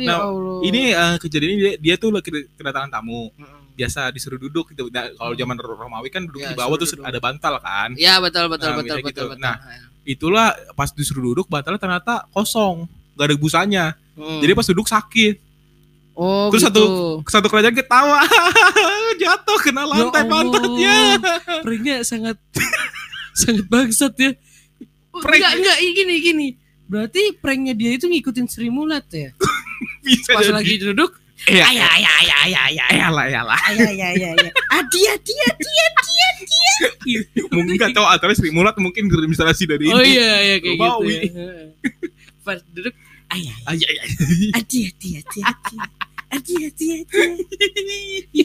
Ya 0.00 0.16
Nah, 0.16 0.24
Allah. 0.24 0.64
Ini 0.64 0.82
eh, 0.90 1.16
kejadian 1.20 1.50
ini 1.50 1.60
dia, 1.60 1.72
dia 1.76 1.94
tuh 2.00 2.08
lagi 2.08 2.32
kedatangan 2.56 2.88
tamu. 2.88 3.28
Biasa 3.76 4.08
disuruh 4.08 4.40
duduk 4.40 4.72
gitu. 4.72 4.88
Nah, 4.88 5.12
kalau 5.12 5.36
zaman 5.36 5.60
Romawi 5.60 6.08
kan 6.08 6.24
duduk 6.24 6.40
Ya, 6.40 6.50
di 6.50 6.56
bawah 6.56 6.72
terus 6.80 6.96
duduk. 6.96 7.04
ada 7.04 7.20
bantal 7.20 7.60
kan. 7.60 7.92
Ya 7.94 8.16
betul 8.16 8.48
betul 8.48 8.72
Nah, 8.72 8.76
betul 8.80 8.96
bisa 8.96 9.04
betul 9.04 9.12
gitu. 9.12 9.32
betul. 9.36 9.44
Nah, 9.44 9.56
Itulah 10.04 10.46
pas 10.72 10.88
disuruh 10.88 11.24
duduk 11.26 11.48
bantalnya 11.48 11.76
ternyata 11.76 12.24
kosong. 12.30 12.88
Gak 13.12 13.28
ada 13.28 13.36
busanya. 13.36 13.84
Hmm. 14.16 14.40
Jadi 14.40 14.52
pas 14.52 14.64
duduk 14.64 14.88
sakit. 14.88 15.36
Oh, 16.14 16.48
terus 16.50 16.66
gitu. 16.70 16.84
Satu 17.26 17.46
kerajaan 17.50 17.74
ketawa. 17.74 18.22
Jatuh 19.22 19.58
kena 19.62 19.84
lantai 19.86 20.24
Ya 20.24 20.30
pantatnya. 20.30 20.96
Pranknya 21.62 21.96
sangat 22.06 22.36
sangat 23.40 23.66
bangsat 23.68 24.14
ya. 24.18 24.30
Prank. 25.14 25.38
Enggak 25.38 25.52
enggak 25.60 25.78
gini 25.94 26.14
gini. 26.22 26.48
Berarti 26.84 27.34
pranknya 27.40 27.72
dia 27.72 27.96
itu 27.96 28.06
ngikutin 28.06 28.46
Sri 28.46 28.68
Mulat 28.68 29.06
ya. 29.10 29.32
Bisa 30.04 30.36
Pas 30.36 30.44
jadi. 30.44 30.52
lagi 30.52 30.74
duduk, 30.80 31.16
Iya, 31.44 31.64
ayah 31.66 31.88
ayah 31.98 32.14
ayah 32.24 32.38
ayah 32.46 32.62
ayah 32.70 32.86
iya 32.88 33.08
lah, 33.10 33.24
iya 33.28 33.40
lah. 33.44 33.58
ayah 33.68 33.88
ayah 33.90 34.08
ayah 34.16 34.30
ayah. 34.38 34.52
Adi 34.80 35.00
adi 35.12 35.34
adi 35.44 35.70
adi 35.76 36.12
adi. 36.24 36.60
Mungkin 37.52 37.74
gak 37.76 37.92
tahu 37.92 38.06
antara 38.06 38.32
Sri 38.32 38.48
Mulat 38.54 38.76
mungkin 38.80 39.10
terinspirasi 39.12 39.64
dari 39.68 39.92
Oh 39.92 40.00
iya 40.00 40.30
iya 40.40 40.56
kayak 40.62 40.76
gitu. 40.78 41.04
Ya. 41.04 41.20
Pas 42.44 42.60
duduk, 42.72 42.94
ayah 43.34 43.56
Ah, 43.64 43.74
iya, 43.76 43.88
iya. 43.88 44.02
adi 44.52 44.78
adi 44.86 45.08
adi 45.16 45.40
adi. 45.40 45.76
Adi 46.30 46.54
adi 46.62 46.86
adi. 46.94 48.42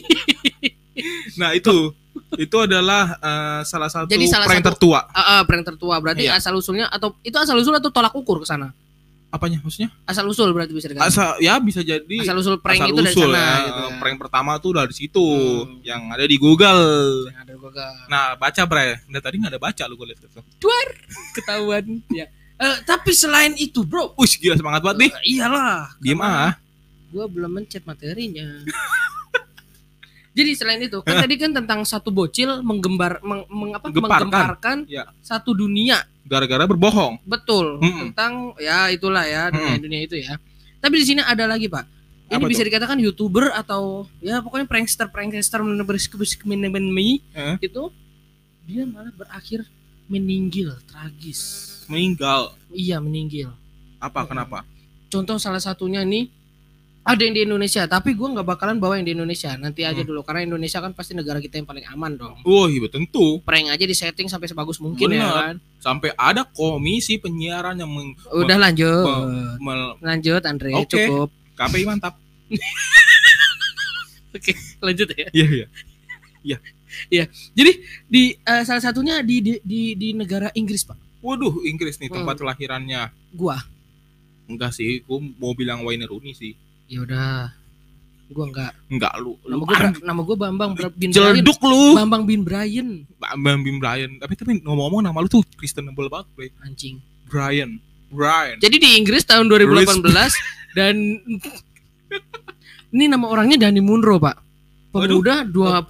Nah 1.36 1.54
itu 1.54 1.94
itu 2.36 2.56
adalah 2.58 3.16
eh, 3.16 3.60
salah 3.64 3.88
satu 3.88 4.06
Jadi 4.06 4.26
salah 4.26 4.44
prank 4.44 4.60
satu- 4.60 4.68
tertua. 4.76 5.00
Ah, 5.08 5.20
ah, 5.32 5.42
prank 5.42 5.64
tertua 5.64 5.96
berarti 5.96 6.26
Iya. 6.26 6.36
asal 6.36 6.52
usulnya 6.54 6.86
atau 6.86 7.16
itu 7.20 7.34
asal 7.34 7.56
usul 7.56 7.72
atau 7.72 7.88
tolak 7.88 8.12
ukur 8.12 8.38
ke 8.38 8.46
sana? 8.46 8.70
Apanya 9.30 9.62
maksudnya? 9.62 9.94
Asal 10.04 10.26
usul 10.26 10.50
berarti 10.50 10.70
bisa 10.70 10.86
dikatakan. 10.86 11.06
Asal 11.06 11.28
ya 11.38 11.56
bisa 11.56 11.80
jadi 11.80 12.16
Asal 12.18 12.34
usul 12.36 12.58
prank 12.58 12.82
asal 12.82 12.90
itu 12.90 13.00
dari 13.00 13.14
usul 13.14 13.30
sana 13.30 13.38
ya. 13.38 13.54
gitu 13.64 13.80
ya. 13.80 13.96
Prank 13.96 14.16
pertama 14.18 14.52
tuh 14.58 14.72
dari 14.74 14.90
situ 14.92 15.22
Hmm. 15.22 15.78
yang 15.80 16.02
ada 16.10 16.24
di 16.24 16.36
Google. 16.36 16.82
Yang 17.24 17.38
ada 17.40 17.52
gua 17.56 17.70
gak 17.72 17.92
Nah 18.06 18.24
baca 18.36 18.62
bre, 18.64 18.88
nah 19.06 19.20
tadi 19.20 19.34
nggak 19.38 19.52
ada 19.54 19.62
baca 19.62 19.82
lu 19.86 19.94
gue 19.94 20.06
lihat 20.08 20.20
itu. 20.20 20.40
ketahuan 21.32 21.84
ya. 22.10 22.26
Eh, 22.60 22.76
tapi 22.84 23.10
selain 23.10 23.56
itu, 23.56 23.80
Bro. 23.82 24.12
Wih 24.14 24.28
gila 24.36 24.52
semangat 24.54 24.84
banget 24.84 24.98
nih. 25.00 25.10
eh, 25.10 25.22
iyalah. 25.32 25.96
Diem 25.96 26.20
ah. 26.20 26.60
Gua 27.08 27.24
belum 27.24 27.50
mencet 27.50 27.82
materinya. 27.82 28.60
Jadi 30.30 30.50
selain 30.54 30.78
itu, 30.78 31.02
kan 31.02 31.18
tadi 31.18 31.34
kan 31.34 31.50
tentang 31.50 31.82
satu 31.82 32.14
bocil 32.14 32.62
menggembar 32.62 33.18
meng, 33.20 33.42
meng- 33.50 33.74
apa, 33.74 33.90
Gemparkan. 33.90 34.30
menggemparkan 34.30 34.76
Ya. 34.86 35.10
satu 35.20 35.50
dunia. 35.52 36.06
Gara-gara 36.22 36.70
berbohong. 36.70 37.18
Betul. 37.26 37.82
Mm-mm. 37.82 38.14
Tentang 38.14 38.54
ya 38.56 38.86
itulah 38.88 39.26
ya 39.26 39.50
dunia-dunia 39.50 40.06
itu 40.06 40.22
ya. 40.22 40.38
Tapi 40.78 40.94
di 40.96 41.06
sini 41.08 41.20
ada 41.20 41.50
lagi, 41.50 41.66
Pak. 41.66 41.82
Ini 42.30 42.38
Apa 42.38 42.46
bisa 42.46 42.62
tuh? 42.62 42.68
dikatakan 42.70 43.02
YouTuber 43.02 43.50
atau 43.50 44.06
ya 44.22 44.38
pokoknya 44.38 44.70
prankster 44.70 45.10
prankster 45.10 45.66
menembus 45.66 46.06
Eh? 46.06 47.56
itu 47.58 47.82
dia 48.62 48.86
malah 48.86 49.10
berakhir 49.10 49.66
meninggal 50.06 50.78
tragis. 50.86 51.79
Meninggal. 51.90 52.54
Iya, 52.70 53.02
meninggal. 53.02 53.50
Apa? 53.98 54.24
Kenapa? 54.24 54.62
Contoh 55.10 55.36
salah 55.36 55.58
satunya 55.58 56.06
nih 56.06 56.30
ada 57.02 57.18
yang 57.26 57.34
di 57.34 57.42
Indonesia, 57.42 57.82
tapi 57.90 58.14
gua 58.14 58.30
nggak 58.30 58.46
bakalan 58.46 58.78
bawa 58.78 58.94
yang 59.00 59.08
di 59.08 59.14
Indonesia. 59.16 59.58
Nanti 59.58 59.82
aja 59.82 59.98
Hmm. 59.98 60.06
dulu 60.06 60.20
karena 60.22 60.46
Indonesia 60.46 60.78
kan 60.78 60.94
pasti 60.94 61.18
negara 61.18 61.42
kita 61.42 61.58
yang 61.58 61.66
paling 61.66 61.82
aman 61.90 62.12
dong. 62.14 62.36
Wah 62.46 62.70
iya 62.70 62.86
tentu. 62.86 63.42
Prank 63.42 63.74
aja 63.74 63.82
di 63.82 63.96
setting 63.96 64.30
sampai 64.30 64.46
sebagus 64.46 64.78
mungkin 64.78 65.10
ya 65.10 65.18
Benar. 65.18 65.34
kan. 65.34 65.54
Sampai 65.80 66.14
ada 66.14 66.46
komisi 66.46 67.18
penyiaran 67.18 67.74
yang 67.74 67.90
meng, 67.90 68.14
Udah 68.30 68.54
lanjut. 68.54 69.04
Lanjut 69.98 70.42
Andre, 70.46 70.70
Oke. 70.78 70.86
cukup. 70.94 71.28
KPI 71.58 71.84
mantap. 71.84 72.14
Oke, 74.36 74.54
lanjut 74.78 75.08
ya. 75.10 75.26
Iya 75.34 76.58
iya. 77.10 77.24
Jadi 77.52 77.72
di 78.06 78.22
eh, 78.36 78.62
salah 78.62 78.80
satunya 78.80 79.20
di, 79.20 79.42
di 79.42 79.52
di 79.60 79.80
di 79.98 80.08
negara 80.14 80.48
Inggris, 80.54 80.86
Pak. 80.86 81.09
Waduh 81.20 81.62
Inggris 81.62 81.96
nih 81.96 82.08
tempat 82.08 82.34
Hmm. 82.34 82.42
kelahirannya. 82.42 83.02
Gua. 83.30 83.60
Enggak 84.44 84.72
sih, 84.72 85.04
gua 85.04 85.20
mau 85.36 85.52
bilang 85.52 85.84
Wayne 85.84 86.04
Rooney 86.04 86.32
sih. 86.32 86.56
Ya 86.86 87.00
udah. 87.00 87.54
Gua 88.26 88.46
enggak. 88.46 88.72
Enggak 88.86 89.14
lu. 89.18 89.34
Nama 89.42 89.58
gua 89.60 89.76
nama 90.00 90.20
gua 90.22 90.36
Bambang 90.38 90.70
bin 90.94 91.10
Brian. 91.10 91.34
celduk 91.36 91.58
lu. 91.60 91.94
Bambang 91.94 92.22
bin 92.24 92.40
Brian. 92.40 92.88
Bam 93.18 93.60
Bim 93.60 93.78
Brian. 93.78 94.16
Tapi 94.16 94.34
tapi 94.34 94.50
ngomong-ngomong 94.60 95.02
nama 95.02 95.18
lu 95.18 95.28
tuh 95.28 95.42
Christianable 95.54 96.06
banget, 96.06 96.26
Bre. 96.32 96.48
Anjing. 96.60 96.98
Brian. 97.26 97.78
Brian. 98.08 98.58
Jadi 98.58 98.76
di 98.76 98.88
Inggris 98.96 99.22
tahun 99.22 99.46
2018 99.46 100.02
dan 100.74 100.94
ini 102.92 103.04
nama 103.06 103.26
orangnya 103.26 103.66
Dani 103.66 103.78
Munro, 103.78 104.18
Pak. 104.18 104.49
Pemuda 104.90 105.46
26 105.46 105.86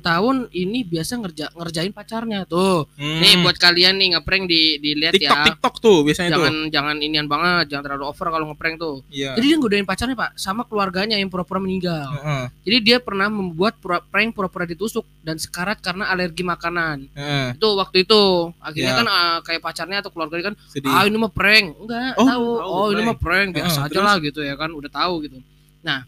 tahun 0.00 0.36
ini 0.50 0.82
biasa 0.82 1.12
ngerja 1.16 1.46
ngerjain 1.52 1.90
pacarnya 1.90 2.42
tuh. 2.44 2.90
Hmm. 2.92 3.22
Nih 3.22 3.38
buat 3.38 3.54
kalian 3.54 3.94
nih 3.94 4.08
ngeprank 4.12 4.44
di 4.44 4.60
dilihat 4.76 5.14
TikTok 5.14 5.30
ya. 5.32 5.46
TikTok 5.46 5.74
tuh 5.78 5.98
biasanya 6.02 6.30
Jangan 6.34 6.50
tuh. 6.56 6.66
jangan 6.68 6.96
inian 6.98 7.26
banget, 7.26 7.64
jangan 7.68 7.84
terlalu 7.86 8.04
over 8.04 8.26
kalau 8.28 8.46
ngeprank 8.48 8.74
tuh. 8.76 8.96
Iya. 9.06 9.32
Jadi 9.32 9.46
dia 9.46 9.56
godain 9.56 9.84
pacarnya, 9.84 10.14
Pak, 10.14 10.30
sama 10.34 10.62
keluarganya 10.62 11.14
yang 11.14 11.30
pura-pura 11.30 11.58
meninggal. 11.58 12.10
Heeh. 12.12 12.44
Jadi 12.64 12.76
dia 12.82 12.98
pernah 12.98 13.26
membuat 13.26 13.78
pura- 13.78 14.02
prank 14.02 14.32
pura-pura 14.32 14.64
ditusuk 14.64 15.06
dan 15.20 15.36
sekarat 15.36 15.78
karena 15.78 16.06
alergi 16.06 16.42
makanan. 16.42 17.06
Heeh. 17.08 17.54
Itu 17.54 17.76
waktu 17.76 18.02
itu. 18.02 18.22
Akhirnya 18.58 18.92
Ya. 18.92 18.98
kan 18.98 19.06
ah, 19.08 19.36
kayak 19.40 19.60
pacarnya 19.60 19.98
atau 20.00 20.10
keluarganya 20.10 20.50
kan 20.50 20.54
Sedih. 20.66 20.88
ah 20.88 21.02
ini 21.02 21.14
mah 21.14 21.30
prank 21.30 21.70
enggak 21.76 22.12
Oh, 22.12 22.26
tahu 22.26 22.46
tahu, 22.56 22.66
oh 22.68 22.86
ini 22.90 23.02
mah 23.04 23.14
prank 23.14 23.48
biasa 23.52 23.78
Heeh, 23.80 23.88
aja 23.88 24.00
lah 24.00 24.16
gitu 24.18 24.40
ya 24.40 24.54
kan 24.54 24.70
udah 24.70 24.88
tahu 24.88 25.22
gitu 25.22 25.38
nah 25.80 26.02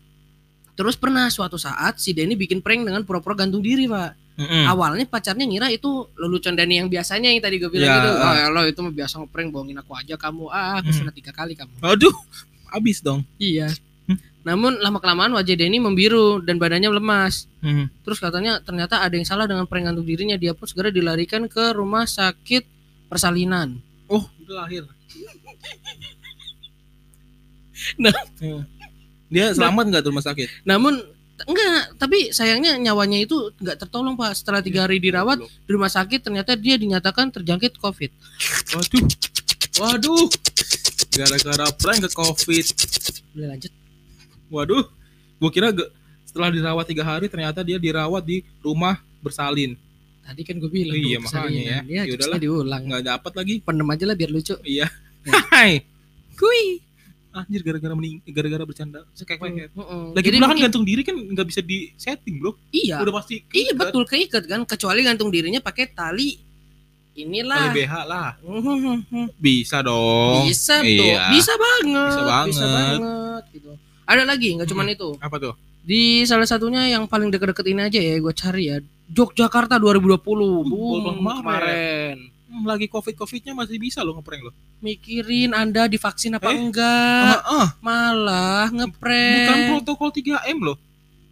terus 0.72 0.94
pernah 0.94 1.28
suatu 1.28 1.56
saat 1.56 1.96
si 1.96 2.10
Denny 2.10 2.32
bikin 2.32 2.58
prank 2.58 2.82
dengan 2.82 3.02
pura-pura 3.02 3.36
gantung 3.36 3.60
diri 3.60 3.84
pak 3.84 4.16
Heeh. 4.32 4.64
awalnya 4.64 5.04
pacarnya 5.04 5.44
ngira 5.44 5.68
itu 5.68 5.88
lelucon 6.14 6.52
Denny 6.52 6.76
yang 6.76 6.88
biasanya 6.88 7.28
yang 7.28 7.38
tadi 7.38 7.56
gue 7.56 7.68
bilang 7.68 7.86
Ya, 7.86 7.96
gitu 7.98 8.08
oh 8.10 8.32
ya 8.32 8.46
lo 8.48 8.60
itu 8.64 8.80
mah 8.80 8.90
biasa 8.90 9.14
ngeprank 9.18 9.48
bohongin 9.48 9.76
aku 9.76 9.92
aja 9.92 10.16
kamu 10.16 10.48
ah 10.48 10.78
aku 10.78 10.88
Hmm. 10.88 10.98
sunat 10.98 11.14
tiga 11.14 11.30
kali 11.30 11.52
kamu 11.52 11.72
Aduh, 11.78 12.14
habis 12.68 12.98
dong. 12.98 13.20
iya 13.36 13.68
Hmm. 14.02 14.16
namun 14.42 14.74
lama 14.76 14.98
kelamaan 14.98 15.30
wajah 15.30 15.54
Denny 15.54 15.78
membiru 15.78 16.40
dan 16.40 16.56
badannya 16.56 16.88
lemas 16.90 17.44
Hmm. 17.60 17.92
terus 18.02 18.16
katanya 18.18 18.58
ternyata 18.58 18.98
ada 18.98 19.12
yang 19.12 19.22
salah 19.22 19.44
dengan 19.44 19.62
prank 19.64 19.84
gantung 19.84 20.02
dirinya 20.02 20.34
dia 20.34 20.50
pun 20.52 20.64
segera 20.64 20.88
dilarikan 20.88 21.44
ke 21.44 21.70
rumah 21.70 22.02
sakit 22.02 22.64
persalinan 23.06 23.76
Oh, 24.08 24.24
udah 24.42 24.56
lahir. 24.62 24.84
Nah. 27.96 28.12
Hmm. 28.38 28.62
Dia 29.32 29.50
selamat 29.50 29.84
nggak 29.88 30.02
tuh 30.04 30.10
rumah 30.12 30.22
sakit? 30.22 30.48
Namun 30.62 31.00
enggak, 31.42 31.96
tapi 31.96 32.30
sayangnya 32.30 32.76
nyawanya 32.76 33.18
itu 33.18 33.50
enggak 33.58 33.80
tertolong 33.80 34.14
Pak. 34.14 34.36
Setelah 34.36 34.60
tiga 34.60 34.84
hari 34.84 35.00
dirawat 35.00 35.40
di 35.40 35.70
rumah 35.70 35.88
sakit, 35.88 36.20
ternyata 36.20 36.52
dia 36.54 36.76
dinyatakan 36.76 37.32
terjangkit 37.32 37.80
COVID. 37.80 38.10
Waduh. 38.72 39.04
Waduh. 39.80 40.24
Gara-gara 41.12 41.66
prank 41.74 42.00
ke 42.04 42.10
Covid. 42.12 42.66
Boleh 43.32 43.48
lanjut? 43.48 43.72
Waduh. 44.48 44.84
Gua 45.40 45.50
kira 45.50 45.72
ge- 45.72 45.90
setelah 46.22 46.48
dirawat 46.48 46.86
tiga 46.86 47.02
hari 47.02 47.26
ternyata 47.26 47.60
dia 47.60 47.76
dirawat 47.76 48.22
di 48.22 48.40
rumah 48.60 49.00
bersalin. 49.20 49.74
Tadi 50.22 50.42
kan 50.46 50.54
gue 50.56 50.70
bilang. 50.70 50.94
Iya, 50.94 51.18
makanya 51.18 51.60
ya. 51.60 51.78
Ya, 51.82 52.02
Ya 52.06 52.14
jokesnya 52.14 52.38
diulang. 52.38 52.82
Nggak 52.86 53.04
dapat 53.04 53.32
lagi. 53.34 53.54
Pendem 53.58 53.88
aja 53.90 54.04
lah 54.06 54.14
biar 54.14 54.30
lucu. 54.30 54.54
Iya. 54.62 54.86
Hai. 55.50 55.82
Kui. 56.40 56.78
Anjir 57.32 57.60
gara-gara 57.60 57.92
mening 57.92 58.20
gara-gara 58.26 58.62
bercanda 58.62 59.08
sekek-kek. 59.12 59.72
Heeh. 59.72 60.04
Lagi 60.12 60.26
Jadi 60.28 60.36
pula 60.36 60.48
kan 60.48 60.58
gantung 60.60 60.84
diri 60.84 61.00
kan 61.00 61.16
nggak 61.16 61.46
bisa 61.46 61.60
di 61.60 61.90
setting, 61.96 62.38
Bro. 62.38 62.60
iya. 62.70 63.00
Udah 63.00 63.14
pasti 63.14 63.40
Iya 63.48 63.72
keikat. 63.72 63.76
betul 63.80 64.02
keikat 64.04 64.42
kan 64.44 64.60
kecuali 64.62 65.00
gantung 65.00 65.28
dirinya 65.28 65.58
pakai 65.58 65.88
tali 65.88 66.36
inilah 67.12 67.72
BH 67.72 67.94
lah. 68.04 68.30
Mhm. 68.40 69.36
Bisa 69.36 69.80
dong. 69.80 70.44
bisa 70.44 70.80
tuh 70.80 70.88
Iya. 70.88 71.28
bisa 71.28 71.52
banget 71.54 72.08
Bisa 72.08 72.22
banget. 72.24 72.98
banget, 73.00 73.42
gitu 73.52 73.72
ada 74.02 74.22
lagi 74.24 74.48
nggak 74.52 74.68
cuman 74.68 74.86
itu 74.88 75.08
Apa 75.18 75.36
tuh? 75.38 75.54
di 75.80 76.22
salah 76.22 76.44
satunya 76.44 76.84
yang 76.86 77.04
paling 77.04 77.28
deket-deket 77.28 77.66
ini 77.66 77.80
aja 77.82 77.98
ya 77.98 78.16
gue 78.16 78.32
cari 78.32 78.64
ya 78.66 78.76
Yogyakarta 79.08 79.76
2020 79.76 80.20
Boom, 80.64 81.16
kemarin. 81.16 81.40
kemarin 81.40 82.16
Lagi 82.62 82.84
covid-covidnya 82.84 83.52
masih 83.52 83.76
bisa 83.76 84.00
lo 84.00 84.12
ngeprank 84.14 84.42
lo. 84.42 84.52
mikirin 84.78 85.52
anda 85.52 85.86
divaksin 85.86 86.34
apa 86.34 86.50
Eh? 86.50 86.58
enggak 86.58 87.38
Heeh. 87.38 87.66
malah 87.78 88.68
Bukan 88.68 88.76
ngeprank 88.90 89.60
protokol 89.70 90.08
3M 90.10 90.58
loh. 90.60 90.76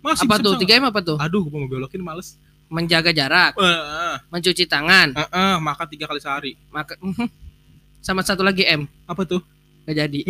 Masih 0.01 0.25
apa 0.25 0.39
tuh 0.39 0.55
bisa 0.55 0.65
3M 0.65 0.85
apa 0.87 1.01
tuh? 1.01 1.17
Aduh, 1.17 1.45
gue 1.45 1.59
mau 1.59 1.67
belokin 1.67 2.01
males. 2.01 2.39
menjaga 2.67 3.11
jarak 3.11 3.53
Heeh. 3.55 4.15
mencuci 4.31 4.63
tangan 4.65 5.11
Heeh, 5.13 5.55
makan 5.59 5.87
tiga 5.87 6.07
kali 6.07 6.19
sehari. 6.19 6.53
maka 6.71 6.95
mhm. 6.97 7.27
sama 8.01 8.23
satu 8.23 8.41
lagi 8.41 8.63
M 8.63 8.87
Apa 9.05 9.27
tuh? 9.27 9.43
Gak 9.85 9.97
jadi. 9.99 10.21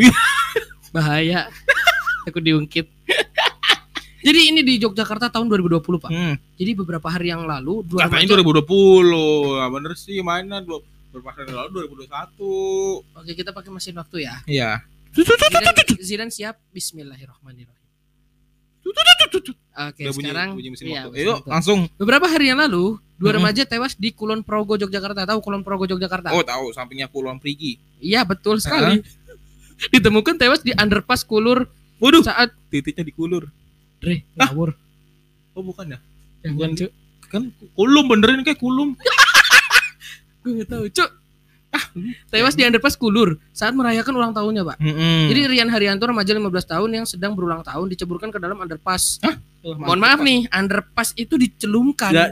Bahaya. 0.90 1.46
Aku 2.24 2.38
diungkit. 2.38 2.88
Jadi 4.20 4.40
ini 4.46 4.61
di 4.61 4.76
Yogyakarta 4.76 5.28
tahun 5.28 5.48
2020, 5.48 5.80
Pak. 5.96 6.11
Hmm. 6.11 6.35
Jadi 6.54 6.70
beberapa 6.76 7.09
hari 7.09 7.33
yang 7.33 7.44
lalu 7.44 7.80
dua 7.83 8.04
Katanya 8.04 8.37
remaja- 8.37 8.64
2020. 8.68 9.56
Nah, 9.56 9.68
bener 9.70 9.92
sih 9.96 10.20
mainnya 10.20 10.61
dua 10.61 10.78
beberapa 11.09 11.33
hari 11.35 11.50
lalu 11.50 11.68
2021. 11.88 13.00
Oke, 13.16 13.33
kita 13.33 13.50
pakai 13.50 13.70
mesin 13.70 13.96
waktu 13.96 14.16
ya. 14.22 14.35
Iya. 14.44 14.70
Zidan, 15.11 15.74
Zidan 15.98 16.30
siap. 16.30 16.61
Bismillahirrahmanirrahim. 16.70 17.78
Oke, 19.80 20.02
Udah 20.02 20.12
bunyi, 20.12 20.28
sekarang 20.28 20.48
bunyi 20.52 20.70
mesin 20.70 20.87
iya, 20.87 20.92
waktu. 21.00 21.11
mesin 21.11 21.22
Ayo, 21.22 21.33
waktu. 21.35 21.48
langsung. 21.48 21.78
Beberapa 21.96 22.26
hari 22.26 22.52
yang 22.52 22.61
lalu, 22.61 22.85
dua 23.16 23.30
Mhm. 23.30 23.37
remaja 23.38 23.62
tewas 23.64 23.94
di 23.94 24.11
Kulon 24.11 24.42
Progo 24.42 24.76
Yogyakarta. 24.76 25.24
Tahu 25.24 25.40
Kulon 25.40 25.62
Progo 25.62 25.85
Yogyakarta? 25.87 26.28
Oh, 26.30 26.44
tahu 26.44 26.68
sampingnya 26.70 27.09
Kulon 27.09 27.40
Prigi. 27.40 27.80
Iya, 27.96 28.22
betul 28.22 28.61
sekali. 28.61 29.00
Ditemukan 29.94 30.37
tewas 30.37 30.61
di 30.61 30.76
underpass 30.76 31.24
Kulur 31.24 31.64
Waduh, 31.96 32.20
saat 32.20 32.52
titiknya 32.68 33.02
dikulur. 33.02 33.48
Dre, 34.00 34.24
Ah. 34.34 34.48
ngawur. 34.48 34.72
Oh, 35.52 35.62
bukan 35.62 35.92
ya? 35.92 35.98
Yang 36.40 36.52
Bukan. 36.56 36.70
Cuk. 36.74 36.90
Kan 37.30 37.42
kulum 37.74 38.04
benerin 38.08 38.42
kayak 38.42 38.58
kulum. 38.58 38.96
Gue 40.42 40.64
gak 40.64 40.68
tahu, 40.72 40.84
Cuk. 40.88 41.10
Ah, 41.70 41.86
tewas 42.26 42.58
di 42.58 42.66
underpass 42.66 42.98
Kulur 42.98 43.38
saat 43.54 43.70
merayakan 43.70 44.10
ulang 44.10 44.34
tahunnya, 44.34 44.66
Pak. 44.66 44.76
Hmm. 44.82 45.30
Jadi 45.30 45.54
Rian 45.54 45.70
Haryanto 45.70 46.02
remaja 46.02 46.34
15 46.34 46.42
tahun 46.66 46.90
yang 46.90 47.06
sedang 47.06 47.38
berulang 47.38 47.62
tahun 47.62 47.86
diceburkan 47.86 48.34
ke 48.34 48.42
dalam 48.42 48.58
underpass. 48.58 49.22
Mohon 49.62 50.00
maaf 50.02 50.18
nih, 50.18 50.50
underpass 50.50 51.14
itu 51.14 51.38
dicelumkan. 51.38 52.10
Enggak. 52.10 52.30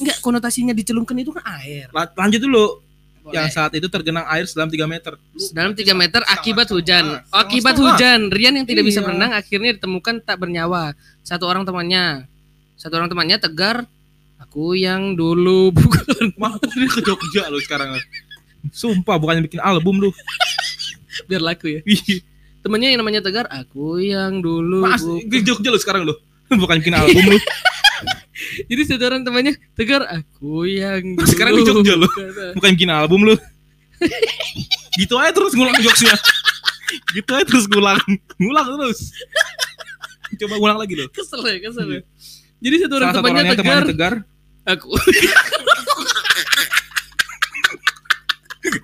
Enggak, 0.00 0.16
konotasinya 0.24 0.72
dicelumkan 0.72 1.12
itu 1.20 1.28
kan 1.28 1.44
air. 1.60 1.92
La- 1.92 2.08
Lanjut 2.16 2.40
dulu. 2.40 2.80
Boleh. 3.24 3.40
Yang 3.40 3.56
saat 3.56 3.72
itu 3.72 3.88
tergenang 3.88 4.28
air 4.28 4.44
sedalam 4.44 4.68
3 4.68 4.84
meter. 4.84 5.16
dalam 5.50 5.72
3 5.72 5.96
meter 5.96 6.20
akibat 6.28 6.68
hujan. 6.68 7.04
setengah, 7.16 7.32
Akibat 7.32 7.72
setengah. 7.72 7.96
hujan, 7.96 8.20
Rian 8.28 8.54
yang 8.54 8.68
tidak 8.68 8.84
bisa 8.84 9.00
Iya. 9.00 9.06
berenang 9.08 9.32
akhirnya 9.32 9.70
ditemukan 9.72 10.14
tak 10.20 10.36
bernyawa. 10.36 10.92
Satu 11.22 11.48
orang 11.48 11.64
temannya. 11.64 12.28
Satu 12.76 12.94
orang 12.94 13.08
temannya 13.08 13.40
tegar, 13.40 13.88
aku 14.36 14.76
yang 14.76 15.16
dulu 15.16 15.72
bukan 15.76 16.04
Mah, 16.36 16.60
dia 16.60 16.84
ke 16.86 17.00
Jogja 17.00 17.48
lo 17.48 17.56
sekarang. 17.58 17.96
Sumpah 18.70 19.16
bukannya 19.16 19.40
bikin 19.42 19.58
album 19.58 19.98
lu. 19.98 20.10
biar 21.24 21.40
laku 21.40 21.70
ya. 21.70 21.80
Temannya 22.60 22.92
yang 22.92 23.00
namanya 23.00 23.20
Tegar, 23.20 23.44
aku 23.46 24.00
yang 24.00 24.40
dulu 24.40 24.82
Mas, 24.82 25.00
ke 25.00 25.40
Jogja 25.40 25.68
lo 25.68 25.76
sekarang 25.76 26.04
lo. 26.04 26.16
Bukan 26.46 26.76
bikin 26.76 26.92
album 26.92 27.24
lu. 27.24 27.38
Jadi 28.70 28.82
orang 28.98 29.22
temannya 29.22 29.54
Tegar, 29.78 30.02
aku 30.06 30.66
yang 30.66 31.18
dulu 31.18 31.28
Sekarang 31.32 31.54
di 31.58 31.64
Jogja 31.66 31.94
lu. 31.94 32.08
bukan." 32.58 32.70
Bikin 32.74 32.90
album 32.90 33.20
lu. 33.30 33.34
gitu 35.00 35.14
aja 35.16 35.32
terus 35.32 35.54
ngulang 35.56 35.74
jokesnya. 35.80 36.14
gitu 37.14 37.30
aja 37.34 37.44
terus 37.46 37.64
ngulang. 37.70 38.00
Ngulang 38.38 38.66
terus. 38.78 39.14
Coba 40.34 40.54
ngulang 40.58 40.78
lagi 40.82 40.94
lo. 40.98 41.06
Kesel 41.14 41.40
ya, 41.46 41.58
kesel 41.62 41.88
ya. 41.88 42.00
Jadi 42.64 42.76
satu 42.84 42.94
orang 42.98 43.12
temannya 43.14 43.42
Tegar, 43.54 43.58
temannya 43.60 43.84
tegar. 43.92 44.14
aku 44.64 44.96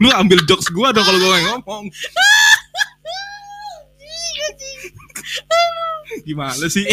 Lu 0.01 0.13
ambil 0.13 0.45
jokes 0.45 0.69
gua 0.77 0.93
dong 0.93 1.05
kalau 1.09 1.19
gua 1.21 1.41
ngomong. 1.41 1.85
Gimana 6.29 6.67
sih? 6.69 6.85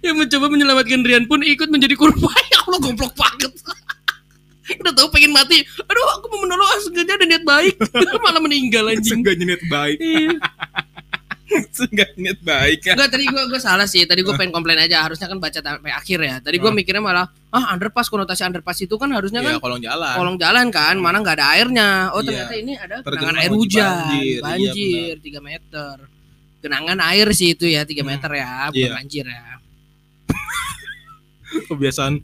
Yang 0.00 0.16
mencoba 0.16 0.46
menyelamatkan 0.46 1.00
Rian 1.00 1.24
pun 1.24 1.40
ikut 1.40 1.68
menjadi 1.68 1.94
korban. 1.94 2.32
Ya 2.52 2.58
Allah 2.62 2.78
goblok 2.80 3.14
banget. 3.14 3.52
Udah 4.66 4.92
tahu 4.92 5.08
pengen 5.10 5.30
mati. 5.30 5.62
Aduh, 5.62 6.06
aku 6.14 6.26
mau 6.28 6.42
menolong 6.42 6.66
ah, 6.66 6.78
sengaja 6.80 7.14
ada 7.14 7.22
niat 7.24 7.42
baik. 7.42 7.74
Malah 8.24 8.40
meninggal 8.40 8.88
anjing. 8.90 9.22
Seenggaknya 9.22 9.54
niat 9.54 9.64
baik. 9.64 9.98
Iya. 10.02 10.38
Niat 12.18 12.40
baik 12.42 12.78
ya. 12.82 12.92
Enggak 12.98 13.10
tadi 13.14 13.24
gua 13.30 13.46
gua 13.46 13.60
salah 13.62 13.86
sih. 13.86 14.02
Tadi 14.02 14.20
gua 14.20 14.34
pengen 14.34 14.50
komplain 14.50 14.82
aja. 14.82 15.06
Harusnya 15.06 15.30
kan 15.30 15.38
baca 15.38 15.54
sampai 15.54 15.94
akhir 15.94 16.18
ya. 16.18 16.36
Tadi 16.42 16.56
gua 16.58 16.68
Ah. 16.68 16.76
mikirnya 16.76 16.98
malah 16.98 17.26
ah 17.54 17.70
underpass 17.70 18.10
konotasi 18.10 18.42
underpass 18.42 18.82
itu 18.82 18.98
kan 18.98 19.08
harusnya 19.14 19.38
Iya, 19.40 19.56
kan 19.56 19.62
kolong 19.62 19.80
jalan. 19.80 20.14
kolong 20.18 20.36
jalan 20.36 20.66
kan, 20.68 20.94
mana 20.98 21.22
nggak 21.22 21.36
ada 21.38 21.46
airnya. 21.54 21.88
Oh 22.10 22.20
Iya. 22.20 22.26
ternyata 22.26 22.54
ini 22.58 22.72
ada 22.74 22.96
genangan 23.00 23.36
air 23.38 23.50
hujan, 23.54 23.86
banjir. 23.86 24.40
banjir, 24.42 24.74
Iya, 24.74 25.14
3 25.22 25.40
meter. 25.40 25.94
Genangan 26.58 26.98
air 27.06 27.26
sih 27.30 27.48
itu 27.54 27.64
ya 27.70 27.86
3 27.86 28.02
Hmm. 28.02 28.10
meter 28.10 28.30
ya, 28.34 28.50
bukan 28.74 28.82
Iya. 28.82 28.90
banjir 28.98 29.24
ya. 29.30 29.44
Kebiasaan 31.70 32.14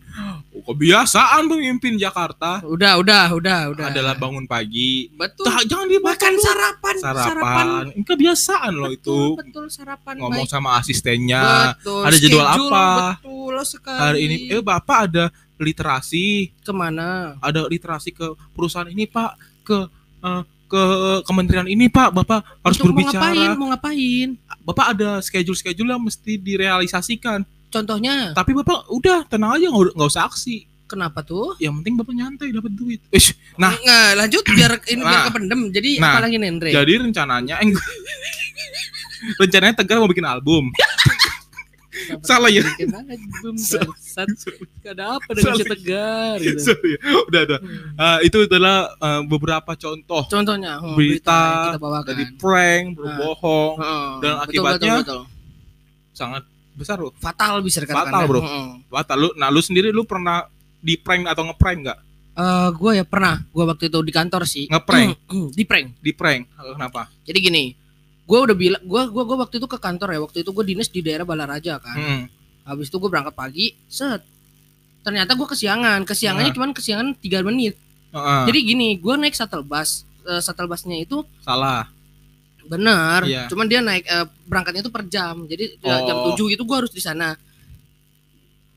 kebiasaan 0.62 1.42
pemimpin 1.46 1.96
Jakarta 1.96 2.62
Udah, 2.62 2.94
udah, 2.98 3.34
udah, 3.34 3.60
udah. 3.74 3.86
adalah 3.90 4.14
bangun 4.14 4.46
pagi. 4.46 5.10
betul. 5.12 5.42
Tak, 5.42 5.66
jangan 5.66 5.86
dia 5.86 5.98
Makan 5.98 6.34
sarapan, 6.38 6.94
sarapan. 6.98 7.66
Ini 7.92 8.04
kebiasaan 8.04 8.72
loh 8.72 8.90
Betul, 8.90 8.98
itu. 8.98 9.18
betul 9.42 9.66
sarapan 9.68 10.14
Ngomong 10.18 10.46
baik. 10.46 10.52
sama 10.52 10.78
asistennya. 10.78 11.74
Betul, 11.74 12.02
ada 12.02 12.16
jadwal 12.16 12.46
schedule, 12.46 12.70
apa? 12.70 12.86
Betul 13.18 13.54
sekali. 13.64 14.00
Hari 14.00 14.18
ini 14.20 14.36
eh 14.50 14.62
Bapak 14.62 14.98
ada 15.08 15.24
literasi, 15.56 16.26
ke 16.58 16.72
mana? 16.72 17.38
ada 17.38 17.66
literasi 17.66 18.10
ke 18.10 18.26
perusahaan 18.52 18.86
ini, 18.86 19.06
Pak, 19.06 19.30
ke 19.62 19.78
eh, 20.22 20.42
ke 20.66 20.82
kementerian 21.22 21.66
ini, 21.66 21.86
Pak. 21.86 22.10
Bapak 22.12 22.40
harus 22.62 22.76
Untuk 22.78 22.92
mau 22.92 23.02
ngapain? 23.04 23.34
berbicara. 23.34 23.58
Mau 23.58 23.68
ngapain? 23.70 24.28
Bapak 24.62 24.86
ada 24.94 25.10
schedule-schedule 25.20 25.90
yang 25.90 26.02
mesti 26.02 26.32
direalisasikan. 26.34 27.42
Contohnya, 27.72 28.30
Tapi 28.30 28.52
Bapak 28.52 28.84
udah 28.88 29.24
tenang 29.24 29.56
aja 29.56 29.66
nggak 29.66 30.06
usah 30.06 30.28
aksi. 30.28 30.68
kenapa 30.84 31.24
tuh? 31.24 31.56
Yang 31.56 31.80
penting 31.80 31.94
Bapak 31.96 32.12
nyantai 32.12 32.52
dapat 32.52 32.68
duit. 32.70 33.00
Ish, 33.08 33.32
Nah. 33.56 33.72
Nggak, 33.72 34.08
lanjut 34.14 34.44
biar 34.46 34.72
ini 34.86 35.00
biar 35.00 35.08
Nah. 35.16 35.24
kependem. 35.26 35.60
Jadi 35.70 35.90
Nah. 35.96 36.04
apa 36.06 36.20
lagi 36.20 36.36
Nendre? 36.36 36.68
Jadi 36.68 36.92
rencananya 37.00 37.54
eh, 37.58 37.72
rencananya 39.38 39.74
Tegar 39.74 39.96
mau 39.96 40.06
bikin 40.06 40.22
album. 40.22 40.68
Kenapa 41.92 42.24
salah 42.24 42.50
ya? 42.50 42.60
album. 42.60 43.54
Gak 43.56 44.92
ada 44.92 45.16
apa 45.16 45.28
dengan 45.30 45.54
si 45.54 45.64
tegar 45.66 46.36
gitu. 46.40 46.60
Sorry, 46.62 46.92
udah 47.24 47.40
udah. 47.42 47.58
Hmm. 47.60 47.96
Ah, 47.96 48.18
itu 48.20 48.36
adalah 48.42 48.76
eh, 48.92 49.20
beberapa 49.24 49.72
contoh 49.72 50.22
Contohnya 50.26 50.76
oh, 50.78 50.92
Berita, 50.92 51.76
bawakan. 51.76 52.04
dari 52.04 52.24
prank, 52.34 52.84
berbohong, 52.96 53.74
Heeh. 53.78 54.08
dan 54.18 54.32
Betul, 54.34 54.44
akibatnya- 54.44 54.98
betul, 54.98 55.20
betul. 55.20 55.22
sangat 56.12 56.42
besar 56.72 56.96
loh. 56.98 57.12
fatal 57.20 57.60
bisa 57.60 57.80
dikatakan. 57.84 58.08
Fatal, 58.08 58.22
ya. 58.24 58.28
bro. 58.28 58.40
Heeh. 58.40 58.66
Wah, 58.88 59.04
lu, 59.16 59.28
nah 59.36 59.48
lu 59.52 59.60
sendiri 59.60 59.92
lu 59.92 60.04
pernah 60.08 60.48
di 60.82 60.98
prank 60.98 61.28
atau 61.30 61.46
ngeprank 61.46 61.78
nggak? 61.84 61.98
Eh, 62.32 62.68
gue 62.72 62.90
ya 62.96 63.04
pernah, 63.04 63.44
gue 63.44 63.64
waktu 63.68 63.92
itu 63.92 63.98
di 64.00 64.12
kantor 64.12 64.42
sih. 64.48 64.64
Ngeprank? 64.72 65.28
di 65.52 65.64
prank. 65.68 65.86
Di 66.00 66.12
prank? 66.16 66.48
Kenapa? 66.56 67.12
Jadi 67.28 67.38
gini, 67.44 67.64
gue 68.24 68.38
udah 68.40 68.56
bilang, 68.56 68.80
gue 68.80 69.02
gua, 69.12 69.22
gua 69.28 69.36
waktu 69.44 69.60
itu 69.60 69.68
ke 69.68 69.76
kantor 69.76 70.16
ya. 70.16 70.20
Waktu 70.24 70.38
itu 70.40 70.50
gue 70.50 70.64
dinas 70.64 70.88
di 70.88 71.04
daerah 71.04 71.28
Balaraja 71.28 71.76
kan. 71.76 71.96
Hmm. 72.00 72.24
Habis 72.64 72.88
itu 72.88 72.96
gue 72.96 73.10
berangkat 73.12 73.36
pagi, 73.36 73.76
set. 73.84 74.24
Ternyata 75.04 75.36
gue 75.36 75.44
kesiangan. 75.44 76.08
Kesiangannya 76.08 76.50
Nah. 76.50 76.56
cuman 76.56 76.70
kesiangan 76.72 77.08
3 77.20 77.44
menit. 77.44 77.76
Heeh. 78.16 78.42
Jadi 78.48 78.58
gini, 78.64 78.88
gue 78.96 79.14
naik 79.18 79.36
shuttle 79.36 79.66
bus. 79.66 80.08
Eh, 80.24 80.40
shuttle 80.40 80.70
busnya 80.70 80.96
itu 80.96 81.20
salah. 81.44 81.90
Benar. 82.64 83.20
Iya. 83.22 83.46
Cuman 83.46 83.66
dia 83.66 83.78
naik 83.78 84.04
eh, 84.04 84.26
berangkatnya 84.44 84.80
itu 84.80 84.90
per 84.90 85.04
jam. 85.06 85.44
Jadi 85.44 85.64
eh, 85.74 86.00
jam 86.02 86.16
Oh. 86.18 86.32
7 86.32 86.50
itu 86.50 86.62
gue 86.62 86.76
harus 86.76 86.90
di 86.90 86.98
sana. 86.98 87.34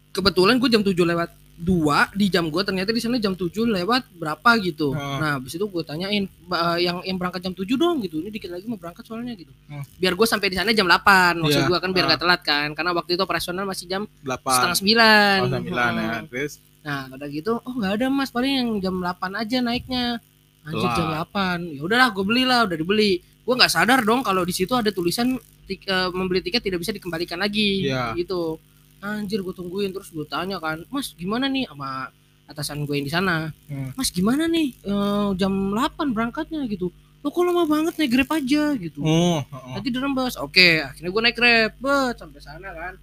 Kebetulan 0.10 0.56
gue 0.56 0.70
jam 0.70 0.80
7 0.80 0.96
lewat 0.96 1.30
2 1.56 2.12
di 2.12 2.28
jam 2.28 2.48
gue 2.48 2.62
ternyata 2.62 2.92
di 2.92 3.00
sana 3.00 3.16
jam 3.16 3.32
7 3.32 3.48
lewat 3.66 4.12
berapa 4.14 4.50
gitu. 4.60 4.92
Hmm. 4.92 5.20
Nah, 5.20 5.32
habis 5.38 5.54
itu 5.54 5.64
gue 5.64 5.84
tanyain 5.84 6.24
"Ba- 6.42 6.76
yang 6.78 7.00
yang 7.02 7.16
berangkat 7.16 7.40
jam 7.42 7.52
7 7.52 7.64
dong 7.74 8.00
gitu. 8.02 8.20
Ini 8.20 8.28
dikit 8.30 8.48
lagi 8.50 8.64
mau 8.66 8.76
berangkat 8.76 9.04
soalnya 9.04 9.32
gitu. 9.34 9.52
Hmm. 9.66 9.84
Biar 9.96 10.14
gue 10.14 10.24
sampai 10.26 10.48
di 10.48 10.56
sana 10.56 10.72
jam 10.72 10.84
8. 10.84 11.36
Maksud 11.38 11.62
Iya. 11.62 11.68
gue 11.68 11.80
kan 11.80 11.92
biar 11.92 12.06
Ah. 12.06 12.10
gak 12.10 12.22
telat 12.22 12.42
kan. 12.42 12.68
Karena 12.72 12.92
waktu 12.92 13.12
itu 13.14 13.22
operasional 13.22 13.64
masih 13.64 13.86
jam 13.86 14.04
Delapan. 14.20 14.52
setengah 14.54 14.78
sembilan. 14.78 15.38
Oh, 15.38 15.50
sembilan 15.50 15.92
ya. 15.94 16.08
Hmm. 16.14 16.28
Terus 16.28 16.54
Nah, 16.86 17.10
udah 17.10 17.28
gitu, 17.28 17.58
oh 17.58 17.74
nggak 17.74 17.98
ada 17.98 18.08
mas, 18.08 18.30
paling 18.30 18.54
yang 18.54 18.70
jam 18.78 18.96
8 18.96 19.34
aja 19.34 19.58
naiknya. 19.58 20.22
Anjir 20.62 20.86
jam 20.94 21.08
8. 21.10 21.58
Ya 21.72 21.82
udahlah, 21.82 22.14
gue 22.14 22.22
belilah, 22.22 22.60
udah 22.64 22.78
dibeli. 22.78 23.26
Gue 23.46 23.54
nggak 23.54 23.70
sadar 23.70 24.02
dong 24.02 24.20
kalau 24.20 24.42
di 24.42 24.52
situ 24.52 24.74
ada 24.74 24.90
tulisan 24.90 25.38
tik- 25.64 25.86
eh, 25.86 26.10
membeli 26.10 26.42
tiket 26.42 26.62
tidak 26.62 26.82
bisa 26.82 26.90
dikembalikan 26.90 27.38
lagi 27.38 27.86
Iya. 27.86 28.14
gitu 28.16 28.58
anjir 28.98 29.40
gue 29.40 29.54
tungguin 29.54 29.90
terus 29.92 30.10
gue 30.10 30.26
tanya 30.26 30.58
kan 30.58 30.82
mas 30.88 31.14
gimana 31.14 31.46
nih 31.46 31.66
sama 31.66 32.10
atasan 32.46 32.84
gue 32.84 32.96
yang 32.96 33.06
di 33.06 33.14
sana 33.14 33.54
Hmm. 33.66 33.94
mas 33.94 34.10
gimana 34.10 34.46
nih 34.46 34.74
Eh, 34.80 35.30
jam 35.36 35.54
8 35.72 35.78
berangkatnya 36.08 36.66
gitu 36.66 36.90
lo 37.20 37.28
kok 37.28 37.42
lama 37.42 37.66
banget 37.66 37.94
naik 37.96 38.12
grab 38.12 38.30
aja 38.32 38.74
gitu 38.76 39.00
Oh, 39.00 39.42
heeh. 39.42 39.74
nanti 39.74 39.90
dirembes 39.90 40.36
oke 40.36 40.68
akhirnya 40.84 41.10
gue 41.10 41.22
naik 41.24 41.36
grab 41.36 41.72
bet 41.76 42.16
sampai 42.16 42.38
sana 42.40 42.70
kan 42.72 42.94